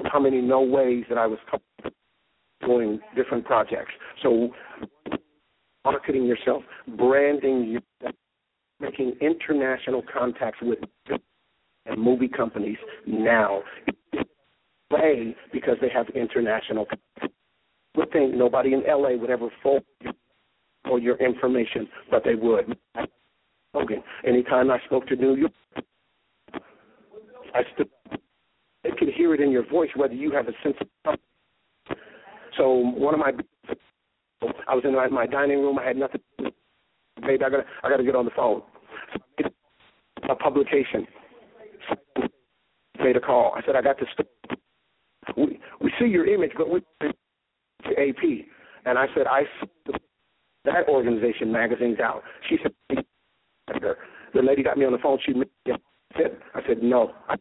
how 0.07 0.21
many 0.21 0.41
no 0.41 0.61
ways 0.61 1.05
that 1.09 1.19
I 1.19 1.27
was 1.27 1.39
doing 2.65 3.01
different 3.15 3.45
projects. 3.45 3.93
So 4.23 4.51
marketing 5.85 6.25
yourself, 6.25 6.63
branding 6.97 7.65
yourself, 7.73 8.15
making 8.81 9.15
international 9.21 10.03
contacts 10.13 10.59
with 10.63 10.79
and 11.87 12.01
movie 12.01 12.29
companies 12.29 12.79
now. 13.07 13.63
Play 14.91 15.35
because 15.53 15.77
they 15.81 15.89
have 15.89 16.09
international. 16.11 16.87
Would 17.97 18.13
think 18.13 18.35
nobody 18.35 18.75
in 18.75 18.83
LA 18.87 19.17
would 19.17 19.31
ever 19.31 19.49
fold 19.63 19.83
for 20.87 20.99
your 20.99 21.17
information, 21.17 21.89
but 22.11 22.23
they 22.25 22.35
would. 22.35 22.77
Hogan. 23.73 24.03
Anytime 24.27 24.71
I 24.71 24.79
spoke 24.87 25.07
to 25.09 25.17
New 25.17 25.35
York, 25.35 25.53
I 27.55 27.63
stood. 27.75 27.89
They 28.83 28.91
could 28.91 29.09
hear 29.17 29.35
it 29.35 29.41
in 29.41 29.51
your 29.51 29.67
voice 29.69 29.89
whether 29.97 30.15
you 30.15 30.31
have 30.33 30.49
a 30.49 30.53
sense 30.63 30.77
of. 31.07 31.19
So 32.57 32.71
one 32.73 33.15
of 33.15 33.21
my 33.21 33.33
I 34.69 34.75
was 34.75 34.85
in 34.85 34.95
my, 34.95 35.09
my 35.09 35.27
dining 35.27 35.61
room. 35.61 35.79
I 35.79 35.85
had 35.85 35.97
nothing. 35.97 36.21
Baby, 37.23 37.45
I 37.45 37.51
got 37.51 37.65
I 37.83 37.89
got 37.89 37.97
to 37.97 38.05
get 38.05 38.15
on 38.15 38.25
the 38.25 38.31
phone. 38.37 38.63
A 40.29 40.35
publication 40.35 41.07
made 43.03 43.17
a 43.17 43.21
call. 43.21 43.55
I 43.57 43.65
said 43.65 43.77
I 43.77 43.83
got 43.83 43.97
this. 43.99 44.09
We 45.37 45.61
we 45.81 45.93
see 45.99 46.07
your 46.07 46.27
image, 46.27 46.53
but 46.57 46.69
we 46.69 46.81
to 47.01 47.91
AP. 47.91 48.47
And 48.87 48.99
I 48.99 49.07
said 49.15 49.27
I 49.27 49.43
that 50.65 50.89
organization 50.89 51.53
magazine's 51.53 52.01
out. 52.01 52.23
She 52.49 52.59
said 52.63 53.05
the 53.69 54.43
lady 54.43 54.63
got 54.63 54.77
me 54.77 54.85
on 54.85 54.93
the 54.93 54.99
phone. 54.99 55.19
She 55.25 55.33
said 56.17 56.39
I 56.55 56.61
said 56.67 56.83
no. 56.83 57.13
I, 57.29 57.37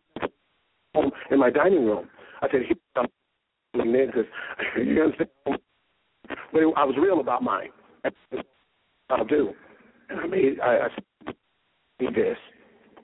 in 1.31 1.39
my 1.39 1.49
dining 1.49 1.85
room. 1.85 2.09
I 2.41 2.47
said 2.51 2.61
because 3.73 4.25
you 4.77 5.03
understand 5.03 5.29
but 6.51 6.61
I 6.77 6.83
was 6.85 6.95
real 6.99 7.19
about 7.19 7.43
mine. 7.43 7.69
I'll 9.09 9.25
do. 9.25 9.53
And 10.09 10.19
I 10.19 10.27
made 10.27 10.59
I, 10.59 10.87
I 10.87 10.87
need 11.99 12.15
this, 12.15 12.37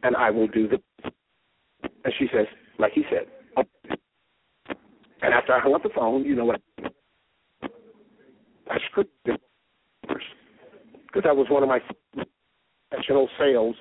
and 0.04 0.16
I 0.16 0.30
will 0.30 0.48
do 0.48 0.68
this. 0.68 0.80
And 2.04 2.14
she 2.18 2.28
says, 2.34 2.46
like 2.78 2.94
he 2.94 3.04
said. 3.10 3.26
And 5.22 5.34
after 5.34 5.54
I 5.54 5.60
hung 5.60 5.74
up 5.76 5.84
the 5.84 5.90
phone, 5.94 6.24
you 6.24 6.36
know 6.36 6.46
what? 6.46 6.62
I 8.70 8.78
scripted 8.92 9.38
because 10.02 11.24
that 11.24 11.36
was 11.36 11.48
one 11.50 11.64
of 11.64 11.70
my 11.70 11.80
professional 12.90 13.28
sales. 13.38 13.76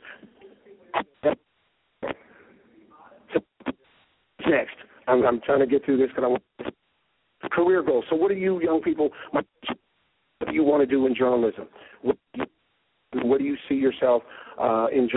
Next, 4.49 4.77
I'm, 5.07 5.25
I'm 5.25 5.41
trying 5.41 5.61
to 5.61 5.67
get 5.67 5.85
through 5.85 5.99
this 5.99 6.09
because 6.09 6.25
I 6.25 6.29
want 6.29 6.43
career 7.53 7.83
goals. 7.83 8.05
So, 8.11 8.17
what 8.17 8.31
do 8.31 8.35
you 8.35 8.63
young 8.63 8.81
people? 8.81 9.11
What 9.33 9.45
do 9.65 10.53
you 10.53 10.65
want 10.65 10.83
to 10.83 10.87
do 10.87 11.07
in 11.07 11.15
journalism? 11.15 11.67
What 12.03 12.17
do 12.35 12.43
you, 12.43 13.21
what 13.29 13.39
do 13.39 13.45
you 13.45 13.57
see 13.69 13.75
yourself 13.75 14.23
uh, 14.61 14.87
in 14.93 15.09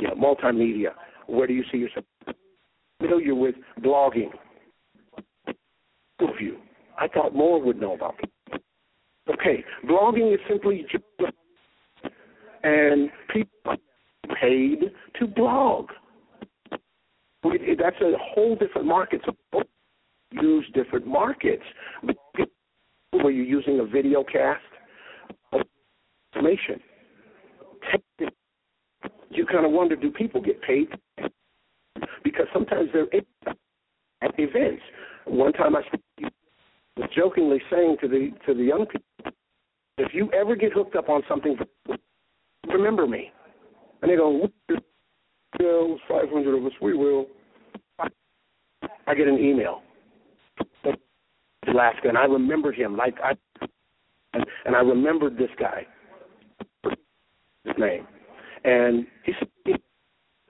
yeah, 0.00 0.10
multimedia? 0.16 0.90
Where 1.26 1.46
do 1.46 1.52
you 1.54 1.64
see 1.70 1.78
yourself? 1.78 2.04
Familiar 3.00 3.34
with 3.34 3.54
blogging? 3.80 4.30
Of 6.20 6.38
you, 6.38 6.58
I 6.98 7.08
thought 7.08 7.34
more 7.34 7.62
would 7.62 7.80
know 7.80 7.94
about 7.94 8.14
it. 8.22 8.62
Okay, 9.30 9.64
blogging 9.88 10.34
is 10.34 10.40
simply 10.48 10.84
and 12.62 13.10
people 13.32 13.76
paid 14.40 14.92
to 15.18 15.26
blog. 15.26 15.88
It, 17.44 17.78
that's 17.80 18.00
a 18.00 18.12
whole 18.18 18.56
different 18.56 18.86
market. 18.86 19.20
So 19.24 19.62
use 20.30 20.66
different 20.74 21.06
markets. 21.06 21.62
Where 23.12 23.30
you're 23.30 23.44
using 23.44 23.80
a 23.80 23.84
video 23.84 24.22
cast, 24.22 24.62
information, 26.32 26.80
you 29.30 29.46
kind 29.46 29.66
of 29.66 29.72
wonder, 29.72 29.96
do 29.96 30.10
people 30.10 30.40
get 30.40 30.60
paid? 30.62 30.88
Because 32.22 32.46
sometimes 32.52 32.90
they're 32.92 33.08
at 34.22 34.38
events. 34.38 34.82
One 35.26 35.52
time 35.52 35.76
I 35.76 35.82
was 36.96 37.08
jokingly 37.14 37.60
saying 37.70 37.96
to 38.00 38.08
the 38.08 38.30
to 38.46 38.54
the 38.54 38.62
young 38.62 38.86
people, 38.86 39.32
if 39.98 40.14
you 40.14 40.30
ever 40.32 40.56
get 40.56 40.72
hooked 40.72 40.96
up 40.96 41.08
on 41.08 41.22
something, 41.28 41.56
remember 42.68 43.06
me. 43.06 43.32
And 44.02 44.10
they 44.10 44.16
go, 44.16 44.48
"Well, 45.60 45.98
500 46.08 46.56
of 46.56 46.64
us, 46.64 46.72
we 46.80 46.94
will." 46.94 47.26
I 49.06 49.14
get 49.14 49.28
an 49.28 49.38
email. 49.38 49.82
Alaska, 51.66 52.08
and 52.08 52.16
I 52.16 52.24
remembered 52.24 52.74
him 52.74 52.96
like 52.96 53.16
I, 53.22 53.32
and, 54.32 54.44
and 54.64 54.74
I 54.74 54.80
remembered 54.80 55.36
this 55.36 55.50
guy, 55.58 55.86
his 57.64 57.74
name, 57.78 58.06
and 58.64 59.06
he 59.24 59.32
said, 59.38 59.78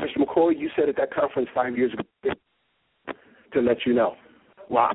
"Mr. 0.00 0.18
McCoy, 0.18 0.58
you 0.58 0.70
said 0.76 0.88
at 0.88 0.96
that 0.96 1.12
conference 1.12 1.48
five 1.54 1.76
years 1.76 1.92
ago 1.92 2.34
to 3.52 3.60
let 3.60 3.84
you 3.84 3.92
know." 3.92 4.14
Wow. 4.68 4.92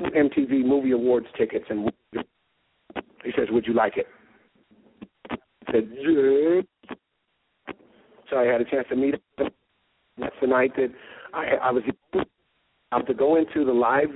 MTV 0.00 0.64
Movie 0.64 0.92
Awards 0.92 1.26
tickets, 1.38 1.64
and 1.70 1.90
he 3.24 3.32
says, 3.34 3.48
"Would 3.50 3.66
you 3.66 3.72
like 3.72 3.96
it?" 3.96 4.06
I 5.30 5.72
said, 5.72 5.90
"Yeah." 5.90 6.60
So 8.30 8.38
I 8.38 8.44
had 8.44 8.60
a 8.60 8.64
chance 8.64 8.86
to 8.90 8.96
meet 8.96 9.14
him. 9.14 9.50
That's 10.18 10.34
the 10.40 10.46
night 10.46 10.72
that 10.76 10.92
I, 11.34 11.56
I 11.62 11.70
was 11.70 11.82
out 12.92 13.06
to 13.06 13.14
go 13.14 13.36
into 13.36 13.64
the 13.64 13.72
live 13.72 14.08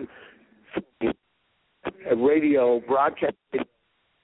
radio 2.16 2.80
broadcast, 2.86 3.36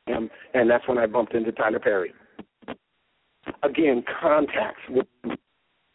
and 0.06 0.70
that's 0.70 0.86
when 0.88 0.98
I 0.98 1.06
bumped 1.06 1.34
into 1.34 1.52
Tyler 1.52 1.78
Perry. 1.78 2.12
Again, 3.62 4.02
contacts 4.20 4.80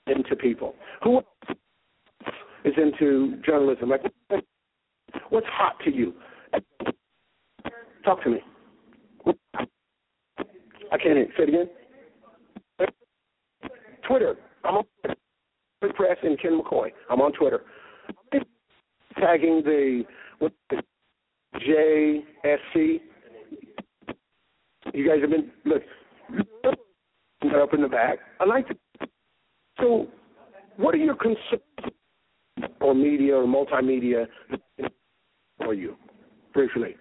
into 0.08 0.36
people. 0.36 0.76
Who 1.04 1.22
is 2.64 2.74
into 2.78 3.42
journalism? 3.46 3.90
Like, 3.90 4.04
what's 5.30 5.48
hot 5.50 5.76
to 5.86 5.92
you? 5.92 6.14
Talk 8.06 8.24
to 8.24 8.30
me. 8.30 8.40
I 10.92 10.98
can't 10.98 11.18
hear. 11.18 11.28
Say 11.38 11.44
it 11.44 11.50
again. 11.50 11.70
Twitter. 14.08 14.36
I'm 14.64 14.76
on 14.76 14.84
Twitter. 15.02 15.16
Press 15.96 16.18
and 16.24 16.40
Ken 16.40 16.60
McCoy. 16.62 16.90
I'm 17.10 17.22
on 17.22 17.32
Twitter. 17.34 17.62
Tagging 19.20 19.62
the 19.64 20.04
what 20.40 20.54
JSC. 21.56 23.02
You 24.94 25.08
guys 25.08 25.22
have 25.22 25.30
been 25.30 25.52
look 25.66 25.84
up 27.56 27.74
in 27.74 27.82
the 27.82 27.88
back. 27.88 28.20
I 28.40 28.46
like 28.46 28.68
to. 28.68 28.76
So, 29.80 30.08
what 30.78 30.94
are 30.96 31.00
your 31.00 31.16
concerns 31.16 31.94
or 32.80 32.94
media 32.94 33.36
or 33.36 33.46
multimedia 33.46 34.28
for 35.58 35.74
you, 35.74 35.96
briefly? 36.54 36.96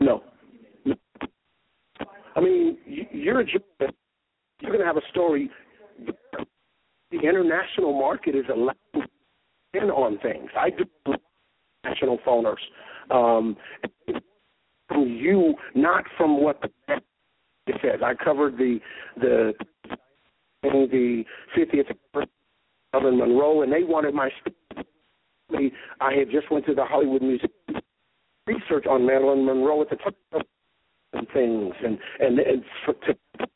No. 0.00 0.22
I 2.36 2.40
mean, 2.40 2.78
you're 2.86 3.40
a 3.40 3.44
journalist. 3.44 3.98
You're 4.60 4.70
going 4.70 4.80
to 4.80 4.86
have 4.86 4.96
a 4.96 5.08
story 5.10 5.50
the 7.14 7.28
international 7.28 7.92
market 7.92 8.34
is 8.34 8.44
allowing 8.52 9.08
in 9.74 9.90
on 9.90 10.18
things. 10.18 10.50
I 10.58 10.70
do 10.70 10.84
national 11.84 12.18
phoners. 12.26 12.56
Um, 13.10 13.56
from 14.88 15.08
you, 15.08 15.54
not 15.74 16.04
from 16.16 16.42
what 16.42 16.60
the 16.60 16.68
it 17.66 17.76
says. 17.82 18.00
I 18.04 18.14
covered 18.14 18.56
the 18.56 18.78
the 19.16 19.52
the 20.62 21.24
50th 21.56 21.90
of 22.92 23.02
Monroe, 23.02 23.62
and 23.62 23.72
they 23.72 23.84
wanted 23.84 24.14
my. 24.14 24.30
I 26.00 26.12
had 26.14 26.30
just 26.30 26.50
went 26.50 26.66
to 26.66 26.74
the 26.74 26.84
Hollywood 26.84 27.22
Museum 27.22 27.50
research 28.46 28.86
on 28.86 29.06
Marilyn 29.06 29.44
Monroe 29.44 29.82
at 29.82 29.90
the 29.90 29.96
time 29.96 30.42
and 31.24 31.28
things, 31.32 31.74
and 31.84 31.98
and 32.20 32.38
and, 32.38 32.64
to, 33.06 33.46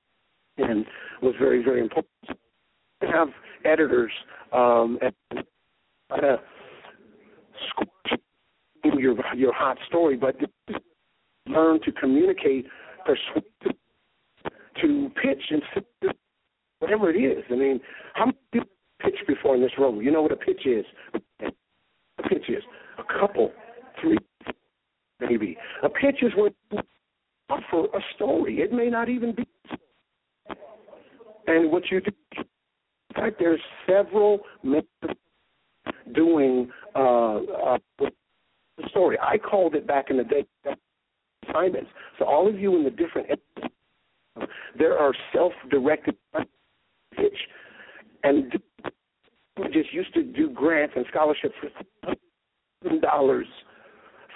and 0.58 0.84
was 1.22 1.34
very 1.38 1.62
very 1.62 1.80
important 1.80 2.10
to 2.28 3.06
have 3.06 3.28
editors 3.64 4.12
um, 4.52 4.98
and 5.02 5.44
uh, 6.10 6.36
your 8.98 9.16
your 9.34 9.52
hot 9.52 9.78
story, 9.88 10.16
but 10.16 10.36
learn 11.46 11.80
to 11.84 11.92
communicate, 11.92 12.66
persuade, 13.04 13.76
to 14.80 15.10
pitch 15.22 15.42
and 15.50 15.62
whatever 16.80 17.10
it 17.10 17.16
is. 17.16 17.44
I 17.50 17.54
mean, 17.54 17.80
how 18.14 18.26
many 18.26 18.38
people 18.52 18.68
pitch 19.00 19.16
before 19.26 19.56
in 19.56 19.62
this 19.62 19.72
room? 19.78 20.00
You 20.02 20.10
know 20.10 20.22
what 20.22 20.32
a 20.32 20.36
pitch 20.36 20.66
is? 20.66 20.84
A 21.14 22.28
pitch 22.28 22.44
is 22.48 22.62
a 22.98 23.18
couple, 23.20 23.52
three, 24.00 24.18
maybe. 25.20 25.56
A 25.82 25.88
pitch 25.88 26.22
is 26.22 26.32
when 26.36 26.52
offer 27.48 27.84
a 27.86 28.00
story. 28.14 28.60
It 28.60 28.72
may 28.72 28.88
not 28.88 29.08
even 29.08 29.34
be. 29.34 29.44
And 31.46 31.70
what 31.72 31.90
you 31.90 32.00
do 32.00 32.10
in 33.10 33.24
fact, 33.24 33.36
there's 33.38 33.60
several 33.86 34.40
doing 36.14 36.70
uh, 36.94 37.36
uh, 37.36 37.78
the 37.98 38.10
story. 38.90 39.18
I 39.20 39.38
called 39.38 39.74
it 39.74 39.86
back 39.86 40.10
in 40.10 40.18
the 40.18 40.24
day 40.24 40.44
assignments. 41.48 41.90
So 42.18 42.26
all 42.26 42.48
of 42.48 42.58
you 42.58 42.76
in 42.76 42.84
the 42.84 42.90
different 42.90 43.28
there 44.78 44.96
are 44.96 45.12
self-directed 45.32 46.16
pitch, 47.16 47.38
and 48.22 48.52
we 49.56 49.64
just 49.72 49.92
used 49.92 50.14
to 50.14 50.22
do 50.22 50.50
grants 50.50 50.94
and 50.96 51.04
scholarships 51.10 51.54
for 51.60 52.96
dollars 53.00 53.46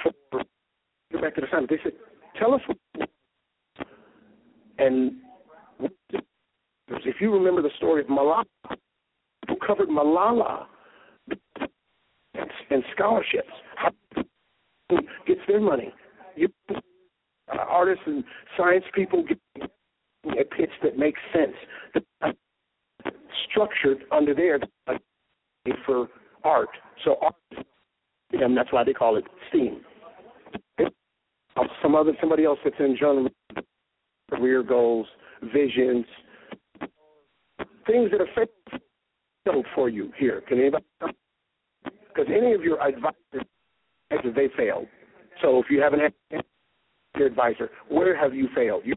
for 0.03 0.43
directed 1.13 1.45
assignment. 1.45 1.71
They 1.71 1.79
said, 1.85 1.93
"Tell 2.37 2.55
us," 2.55 2.61
and 4.83 5.13
if 7.05 7.17
you 7.21 7.33
remember 7.33 7.63
the 7.63 7.71
story 7.77 8.03
of 8.03 8.09
Malala, 8.09 8.45
who 9.49 9.57
covered 9.65 9.89
Malala 9.89 10.67
and 12.71 12.85
scholarships, 12.95 13.53
how 13.77 13.91
gets 15.27 15.41
their 15.47 15.61
money? 15.61 15.93
You, 16.37 16.49
uh, 16.71 17.57
artists 17.69 18.03
and 18.07 18.25
science 18.57 18.85
people 18.95 19.25
get 19.25 19.71
a 20.27 20.45
pitch 20.45 20.71
that 20.83 20.99
makes 20.99 21.21
sense, 21.33 22.35
structured 23.51 24.05
under 24.11 24.35
there 24.35 24.59
for 25.87 26.09
art. 26.45 26.71
So 27.05 27.17
art, 27.23 27.67
and 28.33 28.57
that's 28.57 28.73
why 28.73 28.85
they 28.85 28.93
call 28.93 29.17
it 29.17 29.25
STEAM. 29.49 29.81
Some 31.83 31.95
other 31.95 32.13
somebody 32.21 32.45
else 32.45 32.59
that's 32.65 32.77
in 32.79 32.97
journalism, 32.99 33.33
career 34.43 34.63
goals, 34.65 35.07
visions, 35.55 36.05
things 37.87 38.11
that 38.11 38.49
failed 39.45 39.67
for 39.73 39.89
you 39.89 40.13
here. 40.19 40.43
Can 40.49 40.59
anybody? 40.59 40.85
Because 41.85 42.27
any 42.29 42.53
of 42.53 42.63
your 42.63 42.83
advisors, 42.83 43.15
they 44.11 44.49
failed. 44.57 44.87
So 45.41 45.59
if 45.61 45.67
you 45.71 45.81
haven't 45.81 46.01
had 46.01 46.43
your 47.17 47.29
advisor, 47.29 47.71
where 47.89 48.17
have 48.19 48.35
you 48.35 48.49
failed? 48.55 48.83
You, 48.85 48.95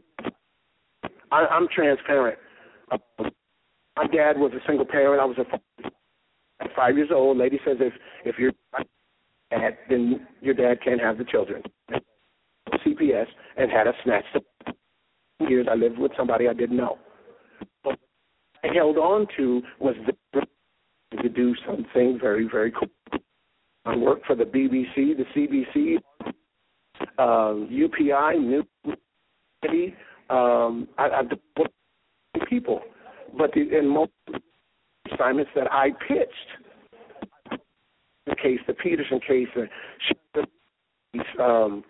I, 1.31 1.45
I'm 1.45 1.67
transparent. 1.73 2.39
Uh, 2.91 2.97
my 3.95 4.07
dad 4.07 4.37
was 4.37 4.51
a 4.53 4.65
single 4.67 4.85
parent. 4.85 5.21
I 5.21 5.25
was 5.25 5.37
a 5.37 6.63
at 6.63 6.71
five 6.75 6.97
years 6.97 7.09
old. 7.13 7.37
Lady 7.37 7.59
says 7.63 7.77
if 7.79 7.93
if 8.25 8.39
you're 8.39 8.51
dad, 9.51 9.77
then 9.89 10.25
your 10.41 10.55
dad 10.55 10.79
can't 10.83 10.99
have 10.99 11.19
the 11.19 11.23
children. 11.23 11.61
CPS 12.85 13.27
and 13.57 13.71
had 13.71 13.87
a 13.87 13.93
snatch. 14.03 14.25
Years 15.49 15.67
I 15.69 15.75
lived 15.75 15.97
with 15.97 16.11
somebody 16.17 16.47
I 16.47 16.53
didn't 16.53 16.77
know. 16.77 16.97
But 17.83 17.97
I 18.63 18.73
held 18.73 18.97
on 18.97 19.27
to 19.37 19.61
was 19.79 19.95
the, 20.05 20.41
to 21.21 21.29
do 21.29 21.55
something 21.65 22.17
very, 22.19 22.47
very 22.49 22.71
cool. 22.71 23.19
I 23.85 23.95
worked 23.95 24.25
for 24.25 24.35
the 24.35 24.43
BBC, 24.45 25.15
the 25.15 25.25
CBC, 25.35 25.97
uh, 27.17 27.53
UPI, 27.69 28.39
New. 28.39 28.63
Um, 30.29 30.87
I, 30.97 31.09
I've 31.09 31.29
people, 32.49 32.81
but 33.37 33.51
the, 33.53 33.77
in 33.77 33.87
most 33.87 34.11
assignments 35.11 35.51
that 35.55 35.71
I 35.71 35.89
pitched, 36.07 37.61
the 38.25 38.35
case, 38.35 38.59
the 38.67 38.73
Peterson 38.73 39.19
case, 39.19 39.47
the 39.55 41.43
um, 41.43 41.83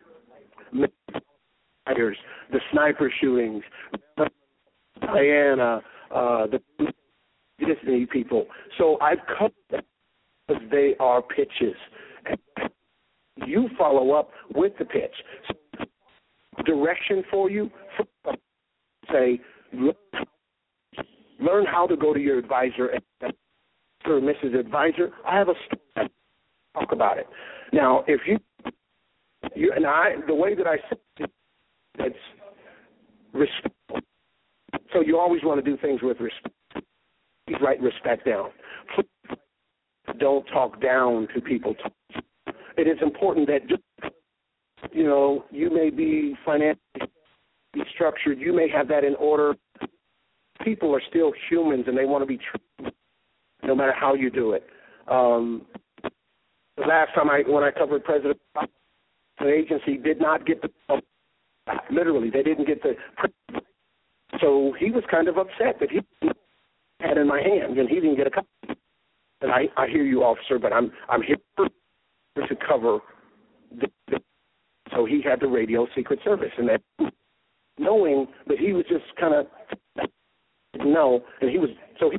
the 1.88 2.60
sniper 2.71 3.12
shootings, 3.21 3.63
Diana, 5.02 5.82
uh, 6.13 6.48
the 6.48 6.60
Disney 7.60 8.06
people. 8.06 8.48
So 8.78 8.98
I've 9.02 9.19
cut 9.38 9.54
because 10.48 10.63
they 10.71 10.95
are 11.00 11.21
pitches. 11.21 11.76
You 13.45 13.69
follow 13.78 14.12
up 14.12 14.32
with 14.54 14.74
the 14.80 14.86
pitch. 14.86 15.13
So 15.48 15.84
direction 16.63 17.24
for 17.30 17.50
you. 17.50 17.69
Say, 19.12 19.39
learn 21.39 21.65
how 21.65 21.86
to 21.88 21.95
go 21.95 22.13
to 22.13 22.19
your 22.19 22.38
advisor. 22.38 22.88
And, 23.21 23.34
sir, 24.04 24.19
Mrs. 24.21 24.58
Advisor, 24.60 25.12
I 25.28 25.38
have 25.38 25.50
a 25.50 25.54
story. 25.65 26.10
Talk 26.74 26.91
about 26.91 27.17
it. 27.17 27.28
Now, 27.71 28.04
if 28.08 28.21
you, 28.28 28.38
you 29.56 29.71
and 29.76 29.86
I, 29.86 30.15
the 30.28 30.36
way 30.36 30.56
that 30.56 30.67
I 30.67 30.78
it's 31.99 32.15
respect. 33.34 33.75
So 34.93 35.01
you 35.01 35.19
always 35.19 35.43
want 35.43 35.63
to 35.63 35.69
do 35.69 35.77
things 35.81 36.01
with 36.01 36.19
respect. 36.19 36.55
Please 37.47 37.58
write 37.62 37.81
respect 37.81 38.25
down. 38.25 38.49
Don't 40.19 40.45
talk 40.45 40.81
down 40.81 41.27
to 41.34 41.41
people. 41.41 41.75
It 42.77 42.88
is 42.88 42.97
important 43.01 43.47
that 43.47 43.67
just, 43.67 43.81
you 44.91 45.03
know 45.03 45.45
you 45.51 45.69
may 45.69 45.89
be 45.89 46.36
financially 46.45 46.79
structured. 47.93 48.39
You 48.39 48.53
may 48.53 48.69
have 48.69 48.88
that 48.89 49.03
in 49.03 49.15
order. 49.15 49.55
People 50.63 50.95
are 50.95 51.01
still 51.10 51.34
humans, 51.49 51.86
and 51.88 51.97
they 51.97 52.05
want 52.05 52.21
to 52.21 52.25
be 52.25 52.38
treated 52.38 52.93
no 53.63 53.75
matter 53.75 53.93
how 53.93 54.13
you 54.13 54.29
do 54.29 54.53
it. 54.53 54.65
Um, 55.08 55.65
the 56.77 56.84
last 56.88 57.13
time 57.15 57.29
I, 57.29 57.43
when 57.47 57.63
I 57.63 57.71
covered 57.71 58.03
President, 58.03 58.39
an 58.55 59.47
agency 59.47 59.97
did 59.97 60.19
not 60.19 60.45
get 60.45 60.62
the 60.62 60.69
literally 61.91 62.30
they 62.30 62.43
didn't 62.43 62.67
get 62.67 62.82
the. 62.82 62.95
So 64.41 64.73
he 64.80 64.91
was 64.91 65.04
kind 65.10 65.28
of 65.28 65.38
upset 65.38 65.80
that 65.80 65.89
he 65.89 66.01
had 66.99 67.17
in 67.17 67.28
my 67.28 67.41
hand 67.41 67.78
and 67.78 67.88
he 67.88 67.95
didn't 67.95 68.17
get 68.17 68.28
a 68.28 68.32
copy. 68.32 68.47
And 69.41 69.51
I, 69.51 69.65
I 69.78 69.88
hear 69.88 70.04
you, 70.04 70.23
officer, 70.23 70.60
but 70.60 70.73
I'm 70.73 70.91
I'm 71.10 71.21
here 71.21 71.38
to 71.58 72.56
cover. 72.67 72.99
The, 73.80 73.88
the, 74.08 74.19
so 74.93 75.06
he 75.06 75.21
had 75.21 75.39
the 75.41 75.47
radio 75.47 75.88
Secret 75.95 76.19
Service, 76.23 76.51
and 76.58 76.69
that 76.69 77.12
knowing 77.78 78.28
that 78.47 78.58
he 78.58 78.73
was 78.73 78.86
just 78.89 79.04
kind 79.19 79.34
of 79.34 79.47
no, 80.78 81.23
and 81.41 81.49
he 81.49 81.58
was 81.58 81.69
so 81.99 82.12
he, 82.12 82.17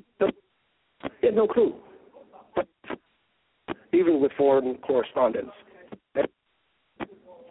he 1.21 1.27
had 1.27 1.37
no 1.37 1.47
clue. 1.47 1.75
But 2.55 2.67
even 3.93 4.21
with 4.21 4.33
foreign 4.37 4.77
correspondence, 4.79 5.51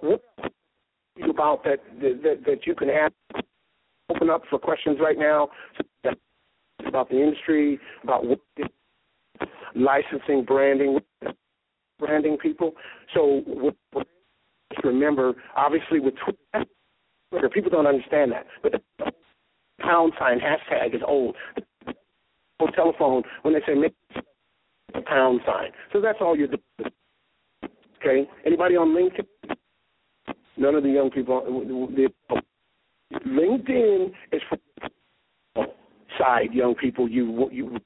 what 0.02 0.22
about 1.30 1.64
that 1.64 1.80
that 2.02 2.44
that 2.46 2.66
you 2.66 2.76
can 2.76 2.90
open 4.10 4.30
up 4.30 4.44
for 4.50 4.60
questions 4.60 4.98
right 5.02 5.18
now 5.18 5.50
about 6.86 7.10
the 7.10 7.22
industry, 7.22 7.80
about 8.04 8.24
licensing, 9.76 10.44
branding, 10.46 11.00
branding 12.00 12.38
people. 12.38 12.74
So 13.14 13.42
remember, 14.84 15.34
obviously 15.56 16.00
with 16.00 16.14
Twitter, 16.24 17.50
people 17.50 17.72
don't 17.72 17.88
understand 17.88 18.32
that, 18.32 18.46
but 18.62 18.74
the 18.74 19.12
pound 19.82 20.14
sign 20.20 20.40
hashtag 20.40 20.96
is 20.96 21.02
old. 21.06 21.36
On 22.60 22.72
telephone, 22.72 23.24
when 23.42 23.54
they 23.54 23.60
say 23.68 23.74
make 23.74 23.94
pound 25.06 25.42
sign, 25.46 25.72
so 25.92 26.00
that's 26.00 26.20
all 26.22 26.38
you're 26.38 26.48
doing. 26.48 26.92
Okay, 28.00 28.30
anybody 28.46 28.78
on 28.78 28.96
LinkedIn? 28.96 29.26
None 30.58 30.76
of 30.76 30.84
the 30.84 30.90
young 30.90 31.10
people. 31.12 31.42
LinkedIn 33.26 34.12
is 34.32 34.42
for 34.50 35.68
side 36.18 36.54
young 36.54 36.76
people. 36.76 37.10
You 37.10 37.50
you 37.52 37.78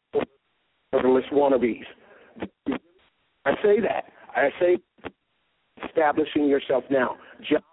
journalist 0.94 1.28
wannabes. 1.32 1.84
I 3.46 3.52
say 3.64 3.80
that. 3.82 4.06
I 4.36 4.50
say 4.60 4.78
establishing 5.88 6.48
yourself 6.48 6.84
now. 6.90 7.18
Job, 7.50 7.64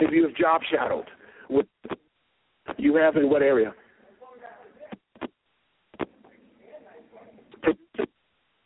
if 0.00 0.10
you 0.12 0.24
have 0.24 0.34
job 0.36 0.62
shadowed, 0.70 1.06
what 1.48 1.66
you 2.76 2.96
have 2.96 3.16
in 3.16 3.30
what 3.30 3.42
area? 3.42 3.74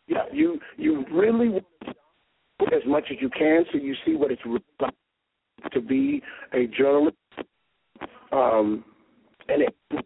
Yeah, 0.07 0.25
you 0.33 0.59
you 0.77 1.05
really 1.11 1.61
as 2.73 2.83
much 2.87 3.05
as 3.11 3.17
you 3.21 3.29
can 3.31 3.65
so 3.73 3.79
you 3.79 3.95
see 4.07 4.15
what 4.15 4.31
it's 4.31 4.43
like 4.81 4.95
to 5.72 5.81
be 5.81 6.22
a 6.53 6.66
journalist. 6.66 7.16
Um, 8.33 8.85
and 9.48 9.62
it, 9.62 10.05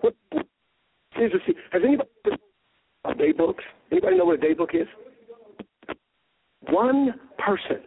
what, 0.00 0.14
a, 1.46 1.52
has 1.72 1.82
anybody 1.84 2.08
a 3.04 3.14
day 3.14 3.32
books? 3.32 3.62
Anybody 3.92 4.16
know 4.18 4.24
what 4.24 4.38
a 4.38 4.40
day 4.40 4.54
book 4.54 4.70
is? 4.74 4.86
One 6.70 7.14
person 7.38 7.82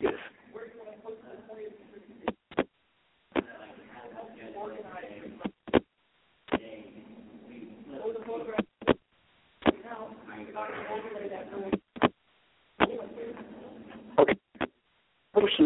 is. 0.00 0.10
Okay. 14.18 14.34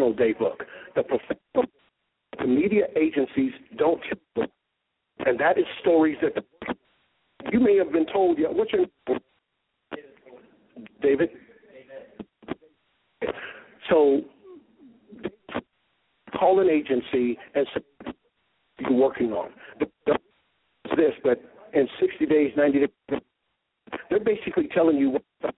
Personal 0.05 0.13
day 0.13 0.33
book. 0.37 0.63
The 0.95 1.03
professional, 1.03 1.71
the 2.39 2.47
media 2.47 2.85
agencies 2.95 3.51
don't, 3.77 4.01
and 5.25 5.39
that 5.39 5.57
is 5.57 5.65
stories 5.81 6.17
that 6.21 6.43
you 7.51 7.59
may 7.59 7.75
have 7.77 7.91
been 7.91 8.05
told, 8.11 8.37
yeah, 8.37 8.47
what's 8.49 8.71
your 8.71 8.85
name? 9.07 9.19
David? 11.01 11.29
So 13.89 14.21
call 16.37 16.59
an 16.59 16.69
agency 16.69 17.37
and 17.55 17.65
say 17.73 18.11
you're 18.79 18.91
working 18.91 19.31
on. 19.31 19.51
This, 20.95 21.13
but 21.23 21.41
in 21.73 21.87
60 21.99 22.25
days, 22.25 22.51
90 22.55 22.79
days, 22.79 23.19
they're 24.09 24.19
basically 24.19 24.69
telling 24.73 24.97
you 24.97 25.09
what 25.11 25.53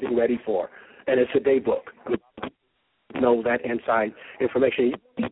they're 0.00 0.14
ready 0.14 0.40
for, 0.44 0.70
and 1.06 1.20
it's 1.20 1.30
a 1.34 1.40
day 1.40 1.58
book. 1.58 1.85
Know 3.26 3.42
that 3.42 3.64
inside 3.64 4.14
information. 4.40 4.92
The 5.18 5.28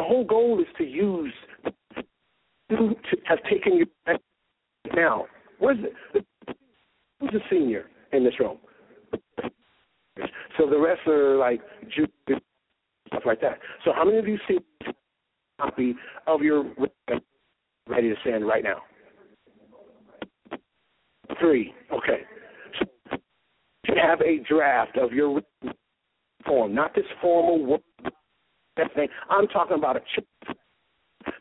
whole 0.00 0.24
goal 0.24 0.60
is 0.60 0.68
to 0.78 0.84
use 0.84 1.32
to 2.70 2.94
have 3.24 3.42
taken 3.50 3.74
you 3.74 3.86
now, 4.94 5.26
where's 5.58 5.78
the, 6.12 6.22
who's 7.18 7.34
a 7.34 7.40
senior 7.50 7.86
in 8.12 8.22
this 8.22 8.38
room? 8.38 8.58
So 10.56 10.70
the 10.70 10.78
rest 10.78 11.00
are 11.08 11.36
like 11.38 11.60
stuff 13.08 13.22
like 13.26 13.40
that. 13.40 13.58
So 13.84 13.92
how 13.92 14.04
many 14.04 14.18
of 14.18 14.28
you 14.28 14.38
see 14.46 14.58
a 14.86 14.92
copy 15.60 15.96
of 16.28 16.40
your 16.42 16.72
ready 17.88 18.10
to 18.10 18.16
send 18.24 18.46
right 18.46 18.62
now? 18.62 18.82
Three. 21.40 21.74
Okay. 21.92 22.20
So 22.78 22.86
you 23.88 23.94
have 24.00 24.20
a 24.20 24.38
draft 24.48 24.96
of 24.96 25.12
your 25.12 25.40
form, 26.48 26.74
not 26.74 26.94
this 26.94 27.04
formal 27.20 27.78
thing. 28.96 29.08
I'm 29.30 29.46
talking 29.48 29.76
about 29.76 29.96
a 29.96 30.00
chip. 30.14 30.26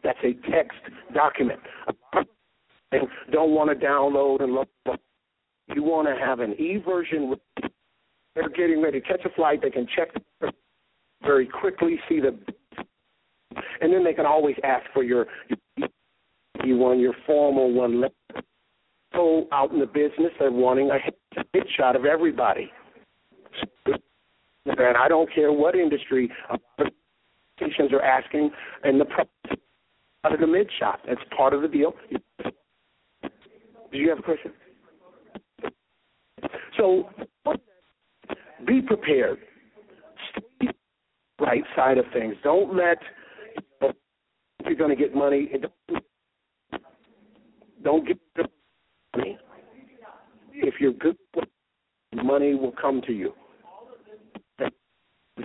That's 0.03 0.19
a 0.23 0.33
text 0.51 0.77
document 1.13 1.59
don't 3.31 3.51
want 3.51 3.69
to 3.69 3.85
download 3.85 4.41
and 4.41 4.53
look. 4.53 4.99
You 5.75 5.83
want 5.83 6.07
to 6.07 6.15
have 6.23 6.39
an 6.39 6.53
e 6.53 6.77
version. 6.77 7.35
They're 8.35 8.49
getting 8.49 8.81
ready 8.81 9.01
to 9.01 9.07
catch 9.07 9.25
a 9.25 9.29
flight. 9.29 9.61
They 9.61 9.69
can 9.69 9.87
check 9.95 10.09
very 11.23 11.47
quickly, 11.47 11.99
see 12.07 12.19
the, 12.19 12.37
and 13.81 13.91
then 13.91 14.03
they 14.03 14.13
can 14.13 14.25
always 14.25 14.55
ask 14.63 14.85
for 14.93 15.03
your 15.03 15.25
you 16.63 16.77
one, 16.77 16.99
your 16.99 17.13
formal 17.25 17.73
one. 17.73 18.05
So 19.13 19.47
out 19.51 19.71
in 19.71 19.79
the 19.79 19.85
business, 19.85 20.31
they're 20.39 20.51
wanting 20.51 20.89
a 20.91 20.99
hit 21.53 21.67
shot 21.75 21.95
of 21.95 22.05
everybody. 22.05 22.71
And 24.77 24.97
I 24.97 25.07
don't 25.07 25.33
care 25.33 25.51
what 25.51 25.75
industry 25.75 26.31
stations 27.55 27.91
are 27.91 28.01
asking, 28.01 28.51
and 28.83 29.01
the 29.01 29.05
out 30.23 30.33
of 30.33 30.39
the 30.39 30.47
mid 30.47 30.69
shot. 30.79 30.99
That's 31.07 31.21
part 31.35 31.53
of 31.53 31.61
the 31.61 31.67
deal. 31.67 31.93
Do 32.43 33.97
you 33.97 34.09
have 34.09 34.19
a 34.19 34.21
question? 34.21 34.51
So, 36.77 37.09
be 38.65 38.81
prepared. 38.81 39.39
Stay 40.31 40.69
right 41.39 41.63
side 41.75 41.97
of 41.97 42.05
things. 42.13 42.35
Don't 42.43 42.75
let 42.75 42.97
you're 44.65 44.75
going 44.75 44.89
to 44.89 44.95
get 44.95 45.15
money. 45.15 45.49
Don't 47.83 48.05
get 48.05 48.17
money. 49.15 49.37
If 50.51 50.75
you're 50.79 50.93
good, 50.93 51.15
money 52.13 52.55
will 52.55 52.73
come 52.73 53.01
to 53.07 53.13
you. 53.13 53.33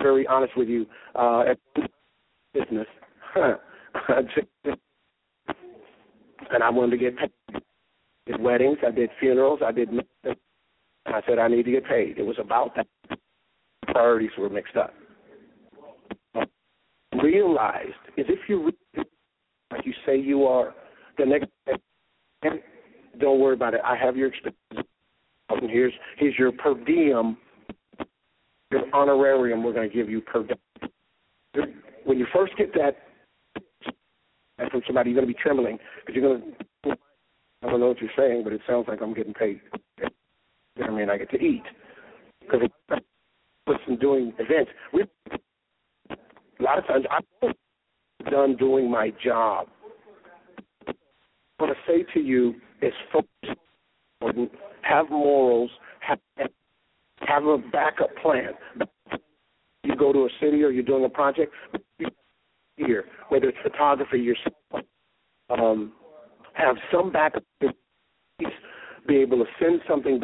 Very 0.01 0.27
honest 0.27 0.57
with 0.57 0.67
you. 0.67 0.85
Uh, 1.15 1.43
business, 2.53 2.87
and 3.35 3.57
I 6.63 6.69
wanted 6.69 6.91
to 6.91 6.97
get 6.97 7.17
paid. 7.17 7.31
I 7.53 8.31
did 8.31 8.41
weddings, 8.41 8.77
I 8.85 8.91
did 8.91 9.09
funerals, 9.19 9.59
I 9.65 9.71
did. 9.71 9.89
I 11.05 11.21
said 11.27 11.39
I 11.39 11.47
need 11.47 11.63
to 11.63 11.71
get 11.71 11.85
paid. 11.85 12.17
It 12.17 12.25
was 12.25 12.37
about 12.39 12.75
that. 12.75 12.87
Priorities 13.87 14.31
were 14.37 14.49
mixed 14.49 14.77
up. 14.77 14.93
Realized 17.21 17.91
is 18.17 18.25
if 18.29 18.39
you 18.47 18.71
like 19.71 19.85
you 19.85 19.93
say 20.05 20.17
you 20.17 20.45
are 20.45 20.73
the 21.17 21.25
next. 21.25 21.47
Don't 23.19 23.39
worry 23.39 23.53
about 23.53 23.73
it. 23.73 23.81
I 23.85 23.95
have 23.95 24.17
your 24.17 24.29
expenses. 24.29 24.57
Here's 25.61 25.93
here's 26.17 26.37
your 26.37 26.51
per 26.51 26.73
diem, 26.85 27.37
your 28.73 28.93
honorarium. 28.93 29.63
We're 29.63 29.73
going 29.73 29.89
to 29.89 29.95
give 29.95 30.09
you 30.09 30.21
per 30.21 30.43
day. 30.43 31.61
When 32.05 32.17
you 32.17 32.25
first 32.33 32.53
get 32.57 32.73
that 32.73 32.97
from 34.71 34.81
somebody, 34.85 35.11
you're 35.11 35.21
going 35.21 35.27
to 35.27 35.33
be 35.33 35.39
trembling 35.41 35.77
because 36.05 36.15
you're 36.15 36.37
going 36.37 36.53
to. 36.85 36.97
I 37.63 37.69
don't 37.69 37.79
know 37.79 37.87
what 37.87 38.01
you're 38.01 38.09
saying, 38.17 38.43
but 38.43 38.51
it 38.51 38.59
sounds 38.67 38.87
like 38.89 39.01
I'm 39.01 39.13
getting 39.13 39.33
paid. 39.33 39.61
I 40.83 40.89
mean, 40.89 41.09
I 41.09 41.17
get 41.17 41.29
to 41.31 41.39
eat 41.39 41.63
because 42.41 42.67
listen, 43.67 43.97
doing 43.99 44.33
events. 44.37 44.71
We 44.91 45.03
a 46.59 46.63
lot 46.63 46.77
of 46.77 46.87
times 46.87 47.05
I'm 47.41 47.53
done 48.29 48.55
doing 48.57 48.89
my 48.89 49.11
job. 49.23 49.67
What 51.57 51.69
I 51.69 51.73
say 51.87 52.03
to 52.13 52.19
you 52.19 52.55
is 52.81 52.93
focus, 53.11 53.55
have 54.81 55.09
morals, 55.09 55.71
have 57.33 57.45
a 57.45 57.57
backup 57.57 58.09
plan. 58.21 58.51
You 59.83 59.95
go 59.95 60.13
to 60.13 60.25
a 60.25 60.29
city 60.39 60.63
or 60.63 60.69
you're 60.71 60.83
doing 60.83 61.05
a 61.05 61.09
project 61.09 61.53
here, 62.77 63.05
whether 63.29 63.49
it's 63.49 63.57
photography, 63.63 64.19
yourself, 64.19 64.85
um, 65.49 65.93
have 66.53 66.75
some 66.91 67.11
backup. 67.11 67.43
Be 69.07 69.17
able 69.17 69.39
to 69.39 69.45
send 69.59 69.81
something 69.87 70.21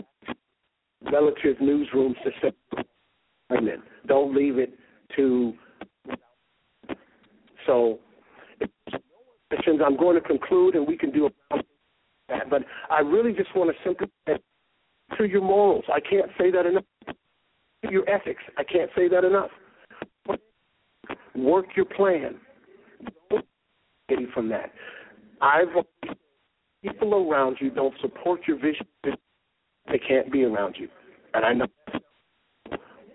relative 1.11 1.57
newsrooms 1.57 2.15
to 2.23 2.31
send 2.41 2.53
say, 3.49 3.75
don't 4.07 4.35
leave 4.35 4.57
it 4.57 4.73
to. 5.15 5.53
So. 7.65 7.99
I'm 9.51 9.97
going 9.97 10.15
to 10.15 10.21
conclude, 10.21 10.75
and 10.75 10.87
we 10.87 10.97
can 10.97 11.11
do 11.11 11.29
that. 12.29 12.49
But 12.49 12.63
I 12.89 12.99
really 13.01 13.33
just 13.33 13.53
want 13.55 13.71
to 13.75 13.75
simply 13.83 14.07
to 15.17 15.25
your 15.25 15.41
morals. 15.41 15.83
I 15.91 15.99
can't 15.99 16.29
say 16.39 16.51
that 16.51 16.65
enough. 16.65 16.83
Your 17.83 18.07
ethics. 18.09 18.43
I 18.57 18.63
can't 18.63 18.89
say 18.95 19.07
that 19.07 19.23
enough. 19.23 19.51
Work 21.35 21.67
your 21.75 21.85
plan. 21.85 22.35
Get 24.09 24.19
from 24.33 24.49
that, 24.49 24.71
I've 25.41 25.67
people 26.83 27.13
around 27.13 27.57
you 27.59 27.69
don't 27.69 27.93
support 28.01 28.41
your 28.47 28.57
vision. 28.57 28.87
They 29.03 29.99
can't 29.99 30.31
be 30.31 30.43
around 30.43 30.75
you, 30.77 30.87
and 31.33 31.45
I 31.45 31.53
know. 31.53 31.67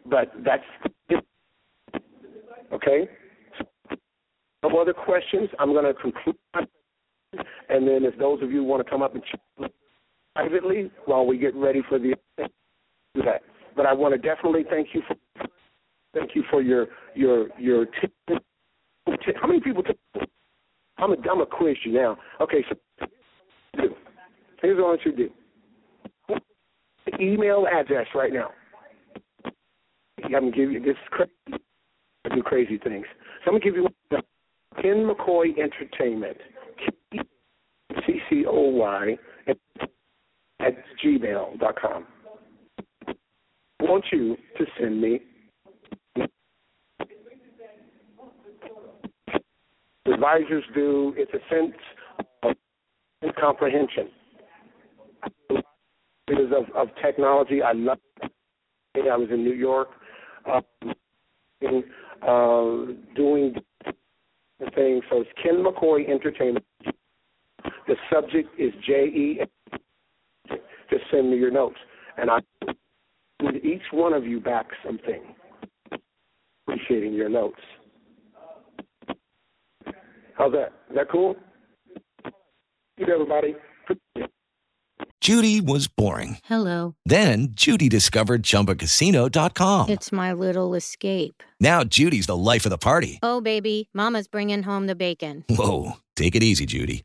But 0.07 0.33
that's 0.45 0.63
okay. 2.73 3.09
No 4.63 4.79
other 4.79 4.93
questions. 4.93 5.49
I'm 5.59 5.73
going 5.73 5.85
to 5.85 5.95
conclude, 5.95 6.37
and 6.55 7.87
then 7.87 8.05
if 8.05 8.17
those 8.19 8.43
of 8.43 8.51
you 8.51 8.63
want 8.63 8.85
to 8.85 8.91
come 8.91 9.03
up 9.03 9.15
and 9.15 9.23
chat 9.25 9.71
privately 10.35 10.91
while 11.07 11.27
we 11.27 11.39
get 11.39 11.55
ready 11.55 11.83
for 11.89 11.99
the 11.99 12.15
do 13.15 13.23
that. 13.23 13.43
But 13.77 13.87
I 13.87 13.93
want 13.93 14.15
to 14.15 14.19
definitely 14.19 14.65
thank 14.71 14.89
you 14.95 15.03
for 15.07 15.17
thank 16.15 16.35
you 16.35 16.45
for 16.51 16.63
your 16.63 16.87
your 17.15 17.49
your 17.59 17.87
tip. 18.01 18.13
How 19.41 19.47
many 19.47 19.61
people? 19.61 19.83
T- 19.83 19.93
I'm 20.99 21.13
a 21.13 21.17
I'm 21.31 21.41
a 21.41 21.47
quiz 21.47 21.77
you 21.85 21.93
now. 21.93 22.17
Okay, 22.41 22.65
so 22.69 22.77
here's 24.63 24.77
what 24.79 24.85
I 24.85 24.89
want 24.89 25.01
you 25.05 25.13
to 25.13 25.17
do. 25.17 25.31
Email 27.21 27.67
address 27.71 28.07
right 28.15 28.33
now. 28.33 28.51
I'm 30.25 30.31
gonna 30.31 30.51
give 30.51 30.71
you 30.73 30.81
this 30.81 30.97
crazy, 31.11 31.33
do 32.35 32.43
crazy 32.43 32.79
things. 32.79 33.05
So 33.45 33.51
I'm 33.51 33.59
gonna 33.59 33.65
give 33.65 33.75
you 33.77 33.89
Ken 34.81 35.07
McCoy 35.09 35.53
Entertainment, 35.59 36.39
C 38.07 38.21
C 38.31 38.45
O 38.47 38.69
Y 38.71 39.17
at 40.61 40.75
gmail 41.05 41.59
dot 41.61 41.79
com. 41.81 42.07
Want 43.87 44.05
you 44.11 44.37
to 44.57 44.65
send 44.81 45.01
me 45.01 45.21
advisors 50.07 50.65
do. 50.75 51.15
It's 51.19 51.31
a 51.35 51.55
sense 51.55 51.77
of 52.43 53.35
comprehension. 53.39 54.09
Because 56.27 56.51
of, 56.57 56.75
of 56.75 56.89
technology, 57.03 57.61
I 57.63 57.73
love. 57.73 57.99
It. 58.23 58.33
I 59.11 59.17
was 59.17 59.29
in 59.31 59.45
New 59.45 59.53
York, 59.53 59.89
uh, 60.51 60.63
in, 61.61 61.85
uh, 62.23 62.95
doing 63.15 63.55
the 64.61 64.71
thing. 64.75 65.03
So 65.11 65.21
it's 65.21 65.31
Ken 65.43 65.63
McCoy 65.63 66.09
Entertainment. 66.09 66.65
The 67.87 67.97
subject 68.11 68.49
is 68.59 68.73
J 68.87 68.93
E. 68.93 69.41
Just 70.91 71.05
send 71.11 71.31
me 71.31 71.37
your 71.37 71.51
notes, 71.51 71.77
and 72.17 72.31
I 72.31 72.39
one 73.95 74.13
of 74.13 74.27
you 74.27 74.41
back 74.41 74.67
something. 74.85 75.23
Appreciating 76.67 77.15
your 77.15 77.29
notes. 77.29 77.61
How's 80.37 80.53
that? 80.53 80.73
Is 80.91 80.97
that 80.97 81.11
cool? 81.11 81.37
Good, 82.99 83.11
everybody. 83.11 83.55
Judy 85.21 85.61
was 85.63 85.89
boring. 85.89 86.37
Hello. 86.45 86.97
Then 87.07 87.49
Judy 87.53 87.89
discovered 87.89 88.43
ChumbaCasino.com. 88.43 89.89
It's 89.89 90.13
my 90.13 90.35
little 90.35 90.75
escape. 90.75 91.43
Now 91.61 91.83
Judy's 91.83 92.27
the 92.27 92.37
life 92.37 92.67
of 92.67 92.71
the 92.71 92.77
party. 92.77 93.21
Oh, 93.23 93.41
baby, 93.41 93.89
Mama's 93.95 94.29
bringing 94.29 94.63
home 94.63 94.87
the 94.87 94.95
bacon. 94.95 95.45
Whoa, 95.49 95.93
take 96.15 96.35
it 96.35 96.43
easy, 96.43 96.67
Judy. 96.67 97.05